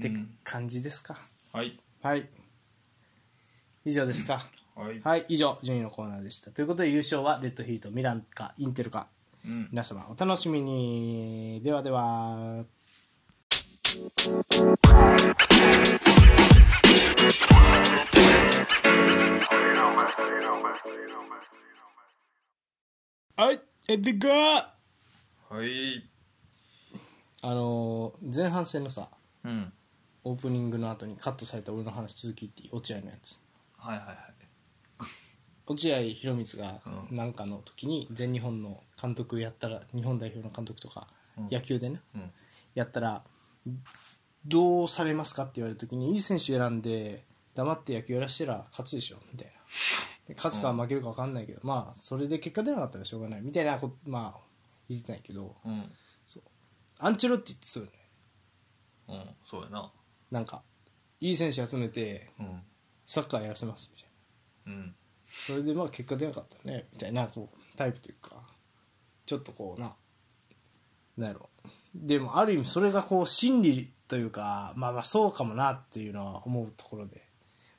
[0.00, 1.18] てうん感じですか、
[1.52, 1.78] はい。
[2.02, 2.28] はい。
[3.84, 5.26] 以上ですか、はい、はい。
[5.28, 6.50] 以上順位のコーナーでした。
[6.50, 9.08] ということで優勝はデッドヒートミランかインテルか。
[9.44, 9.68] うん。
[9.70, 11.60] 皆様お楽しみに。
[11.62, 12.64] ではでは
[23.36, 24.32] はいエビガー
[25.50, 25.66] は？
[25.66, 26.08] い。
[27.42, 29.08] あのー前半戦のさ
[29.44, 29.72] うん。
[30.22, 33.40] オープニングの後にカットされた俺の話続きっていい落合のやつ。
[33.78, 34.16] はいはいはい。
[35.66, 36.80] 落合博満が
[37.10, 41.08] うんなんかの時に全日本の監督やったら日本代表の監督とか、
[41.50, 42.30] 野球でねうん。
[42.74, 43.24] やったら
[44.46, 47.24] どうされますかって言われた時にいい選手選んで
[47.54, 49.52] 黙って野球やらしてら勝つでしょみたいな。
[50.28, 53.40] で勝つか負けるか分かんないけど、まあそれで結果出なかったらしょうがない。
[53.42, 54.40] みたいなことまあ
[54.88, 55.92] 言ってないけどうん。
[57.02, 57.96] アンチェロッティってそうよね。
[59.08, 59.92] うんそうやな。
[60.30, 60.62] なんか
[61.20, 62.62] いい選手集めてうん。
[63.06, 64.82] サッカーやらせますみたいな。
[64.82, 64.94] うん。
[65.28, 68.36] それでまあ結果出なかったねみたいなこうタイプというか
[69.26, 69.94] ちょっとこうな
[71.16, 71.48] なんやろ。
[71.94, 77.29] でもある意味それがこう心理というかまあまあそうかもなっていうのは思うところで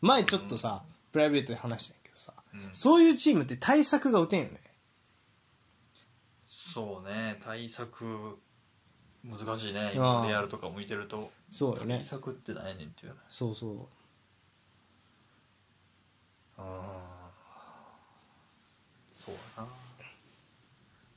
[0.02, 2.69] 前ちょっとさ、プライベートで話したんやけどさ、うん。
[2.73, 4.60] そういうチームって対策が打てんよね。
[6.48, 8.40] そうね対策
[9.23, 9.80] 難しいね。
[9.80, 11.32] あ今あレアルとかも見てると。
[11.52, 11.98] そうよね。
[11.98, 13.19] 対策って何やねんっていうね。
[13.30, 13.72] そうそう。
[16.61, 16.65] うん
[19.14, 19.68] そうやな。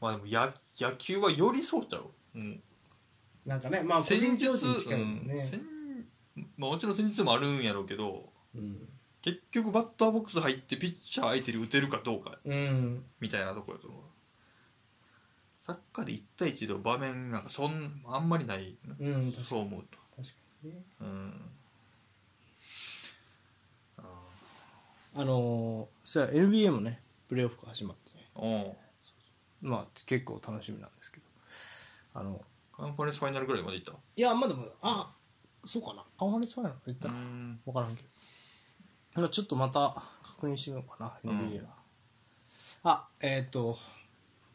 [0.01, 2.11] まあでもや野球はよりそうちゃう。
[2.35, 2.63] うん。
[3.47, 5.35] なんかねまあ個人競技に近いもんね。
[5.35, 5.61] うん、戦
[6.57, 8.89] まあ、もちろん戦術もあるんやろうけどうん、
[9.23, 14.01] 結局バッターボックス入ってピッチャー相手に打てるかどうかうん、みたいなところやと思う。
[15.61, 19.99] サッカーで1対1の場面なんかそんあんまりない、うん、確かそう思うと。
[20.17, 20.83] 確かにね。
[21.01, 21.33] うん。
[23.97, 24.03] あ
[25.17, 28.27] あのー、それは NBA もねプレーオフが始まってね。
[28.37, 28.77] ーおう。
[29.67, 31.25] まあ結構楽しみなんですけど。
[32.15, 32.41] あの
[32.77, 35.13] カンファレンスファイナルぐらいまでいったいやまだまだあ
[35.65, 36.05] そうかな。
[36.19, 37.59] カンファレンスファイナル言ったらん。
[37.65, 38.09] 分からんけど
[39.15, 41.71] まあちょっとまた確認してみようかな NBA は、
[42.85, 43.77] あえっ、と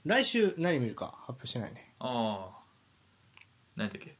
[0.06, 1.94] 来週何見るか発表してないね。
[1.99, 2.60] ああ
[3.76, 4.15] 何やっけ？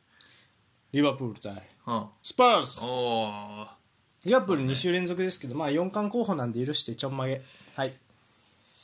[0.91, 2.06] リバプール対うん。
[2.24, 2.82] スパーズ。
[2.84, 3.68] おー。
[4.26, 7.41] リバプール2週連続ですけどまあ4冠候補なんで許してちょんまげ。
[7.76, 7.94] はい。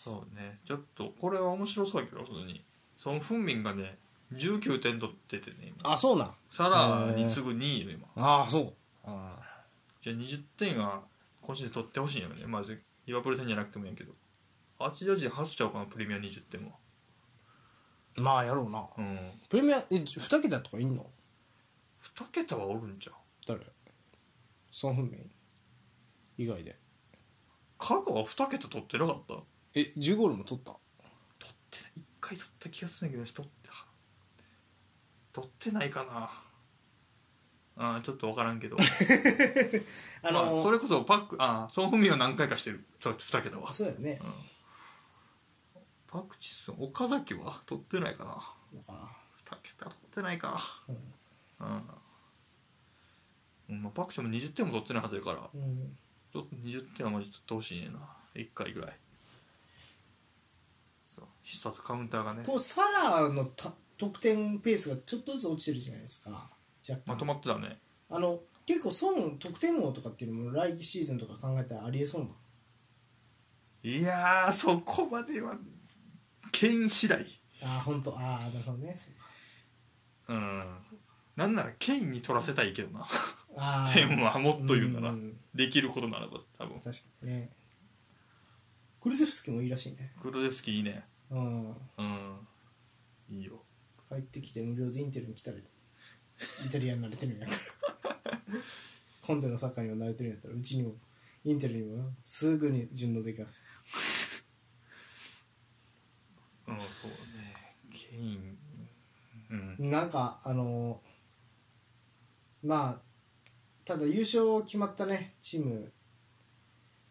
[0.03, 0.59] そうね。
[0.65, 2.61] ちょっとこれは面白そうやけど普通に。
[2.97, 3.97] ソン・フンミンがね
[4.33, 5.93] 19点取っててね今。
[5.93, 6.33] あそうなん。
[6.51, 8.07] サラに次ぐ2位よ今。
[8.15, 8.73] ああそう。
[9.03, 9.37] あ
[10.01, 11.01] じゃあ20点は
[11.45, 12.35] 今シーズン取ってほしいんよね。
[12.47, 14.13] まずリバプール戦じゃなくてもいいけど。
[14.79, 16.71] アジア人初ちゃうかなプレミア20点は。
[18.17, 18.87] ーまあやろうな。
[18.97, 19.31] うん。
[19.49, 21.05] プレミアえ2桁とかいんの
[22.17, 23.13] ？2桁はおるんちゃう。
[23.47, 23.61] 誰？
[24.71, 25.31] ソン・フンミン？
[26.37, 26.77] 以外で。
[27.77, 29.35] 香川2桁取ってなかった？
[29.75, 30.71] え10ゴールも取った？
[31.39, 31.91] 取ってない。
[31.97, 33.69] 1回取った気がするんやけど取って
[35.31, 36.44] 取ってないかな
[37.77, 38.77] あーちょっと分からんけど。
[40.23, 43.73] あのーまあ、それこそパックあーソン・フンミンは何回かしてる2桁は。
[43.73, 44.19] そうやね。
[46.07, 47.61] パクチス岡崎は？
[47.65, 48.31] 取ってないかな。
[48.71, 48.99] どうかな。
[49.45, 50.61] 2桁取ってないか。
[50.87, 50.95] うん。
[51.67, 51.89] うん、
[53.69, 55.49] うんまあ、パクチも20点も取ってないはずやから。
[55.53, 55.97] うん。
[56.31, 57.99] ちょっと20点はマジ取ってほしいねんな。
[58.35, 58.97] 1回ぐらい。
[61.07, 61.25] そう。
[61.43, 62.43] 必殺カウンターがね。
[62.45, 66.49] こうサラのた得点ペースがちょっとずつ落ちてるじゃないですか
[66.87, 67.13] 若干。
[67.13, 67.79] まとまってたね。
[68.09, 72.29] あの結構損得点王とかっていうのも来シーズンとか考えたらありえそうな。
[73.83, 75.57] いやーそこまでは
[76.51, 77.23] ケイン次第。
[77.61, 78.17] ああ本当。
[78.17, 78.93] ああなるほどね。
[78.95, 79.13] そう
[80.27, 80.33] か。
[80.33, 80.63] うん。
[81.35, 83.05] なんならケインに取らせたいけどな。
[83.57, 85.11] ああ点はもっと言うなら。
[85.11, 85.33] ん。
[85.53, 86.79] できることならば多分。
[86.79, 87.49] 確かにね。
[88.99, 90.11] クルゼフスキもいいらしいね。
[90.19, 91.05] クルデスキーいいね。
[91.29, 91.69] うん。
[91.69, 92.47] うん。
[93.29, 93.61] いいよ。
[94.09, 95.57] 帰ってきて無料でインテルに来たら
[96.65, 98.39] イタリアに慣れてるんやから。
[99.25, 100.93] コンテのサッカーにも慣れてるんやったらうちにも
[101.43, 103.63] インテルにもすぐに順応できます
[106.67, 106.85] うんそう
[107.37, 107.75] ね。
[107.91, 108.57] ケイン。
[109.79, 109.91] うん。
[109.91, 110.99] なんかあの
[112.63, 113.01] まあ
[113.85, 115.91] ただ優勝決まったねチーム、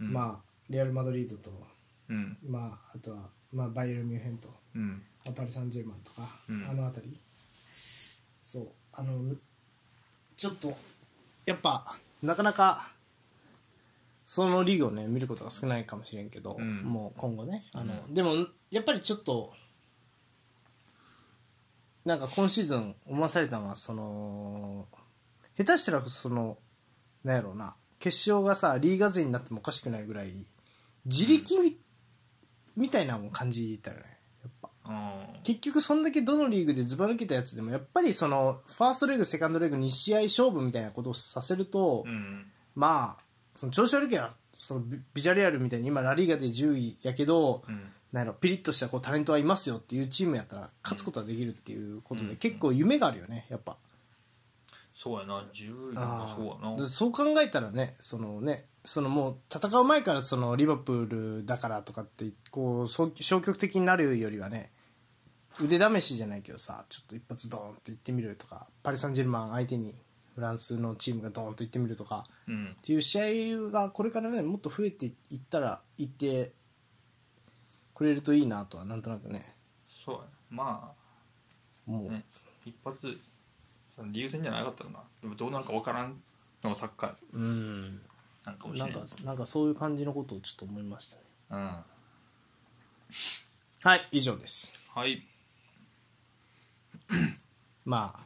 [0.00, 0.12] うん。
[0.12, 1.50] まあレアル・マドリードと、
[2.08, 2.36] うん。
[2.44, 5.02] まあ、あとは、まあ、バイエルン・ミュンヘンとうん。
[5.24, 6.66] まあパリ・サンジェルマンとか、うん。
[6.68, 7.20] あの辺り。
[8.40, 9.34] そうあの
[10.36, 10.76] ちょっと
[11.46, 12.92] やっぱなかなか
[14.26, 16.82] そのリーグをね見ることが少ないかもしれんけど、うん。
[16.82, 19.52] もう今後ねあの、うでもやっぱりちょっと
[22.04, 24.86] なんか今シーズン思わされたのはその
[25.56, 26.58] 下手したらその
[27.22, 30.34] なんやろうな決勝がさリーガ勢になってもおかしくないぐらい
[31.06, 31.78] 自力み,、
[32.76, 34.13] みたいなのを感じたよね
[35.42, 42.46] 結局そんだけどのリーグでずば抜けたやつでもやっぱりそのファーストレグセカンドレグ2試合勝負みたいなことをさせると、うん。
[42.74, 43.22] まあ
[43.54, 47.92] その調子悪ければそのビビジャレアルみたいに今ラリーガで10位やけど、うん。
[48.12, 52.36] なんやろピリッとしたこうタレントはいますよっていうチームやったら勝つことができるっていうことで、うん。
[52.36, 53.76] 結構夢があるよねやっぱ。
[54.94, 56.76] そうやな10位あそうやな。
[56.76, 64.70] でそう考えたらねそのねそのもう戦う前からそのリバプールだからとかってこう消極的になるよりはね
[65.60, 69.94] 腕試しじゃないけどさちょっと一発ドーンと行ってみるとかパリ・サンジェルマン相手に
[70.34, 72.76] フランスのチームがドーンと行ってみるとかうん。
[72.78, 75.12] っていう試合がこれからねもっと増えていっ
[75.48, 76.52] たらいって
[77.94, 79.54] くれるといいなとはなんとなくね。
[79.88, 80.92] そうやなま
[81.86, 82.24] もう、あね
[82.64, 83.18] 一発
[83.94, 85.00] そのリーグ戦じゃなかったらな。
[85.22, 86.20] でもどうなるか分からん
[86.64, 87.14] のがサッカー。
[87.32, 88.00] うん。
[88.44, 91.22] なんかなんかなんかそういう感じのことをちょっと思いましたね。
[91.50, 91.58] うん。
[93.82, 94.72] はい以上です。
[94.94, 95.24] はい
[97.84, 98.20] まあ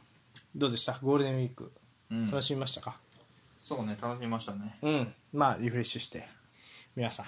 [0.55, 0.97] どうでした？
[1.01, 1.71] ゴールデンウィーク
[2.11, 2.27] うん。
[2.27, 2.97] 楽しみましたか？
[3.61, 4.77] そうね楽しみましたね。
[4.81, 6.27] うん、まあリフレッシュして。
[6.95, 7.25] 皆さん、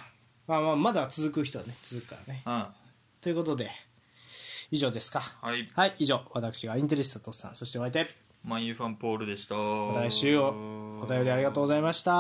[0.48, 2.44] まあ、まあまだ続く人はね続くからね。
[2.46, 2.66] うん。
[3.22, 3.70] ということで
[4.72, 5.22] 以上ですか？
[5.42, 5.68] はい。
[5.74, 6.22] はい以上。
[6.34, 8.08] 私がインテリスタトスさんそしてお相手。
[8.44, 9.56] マンユーファンポールでした。
[9.56, 11.00] 来週を。
[11.02, 12.12] お便りありがとうございました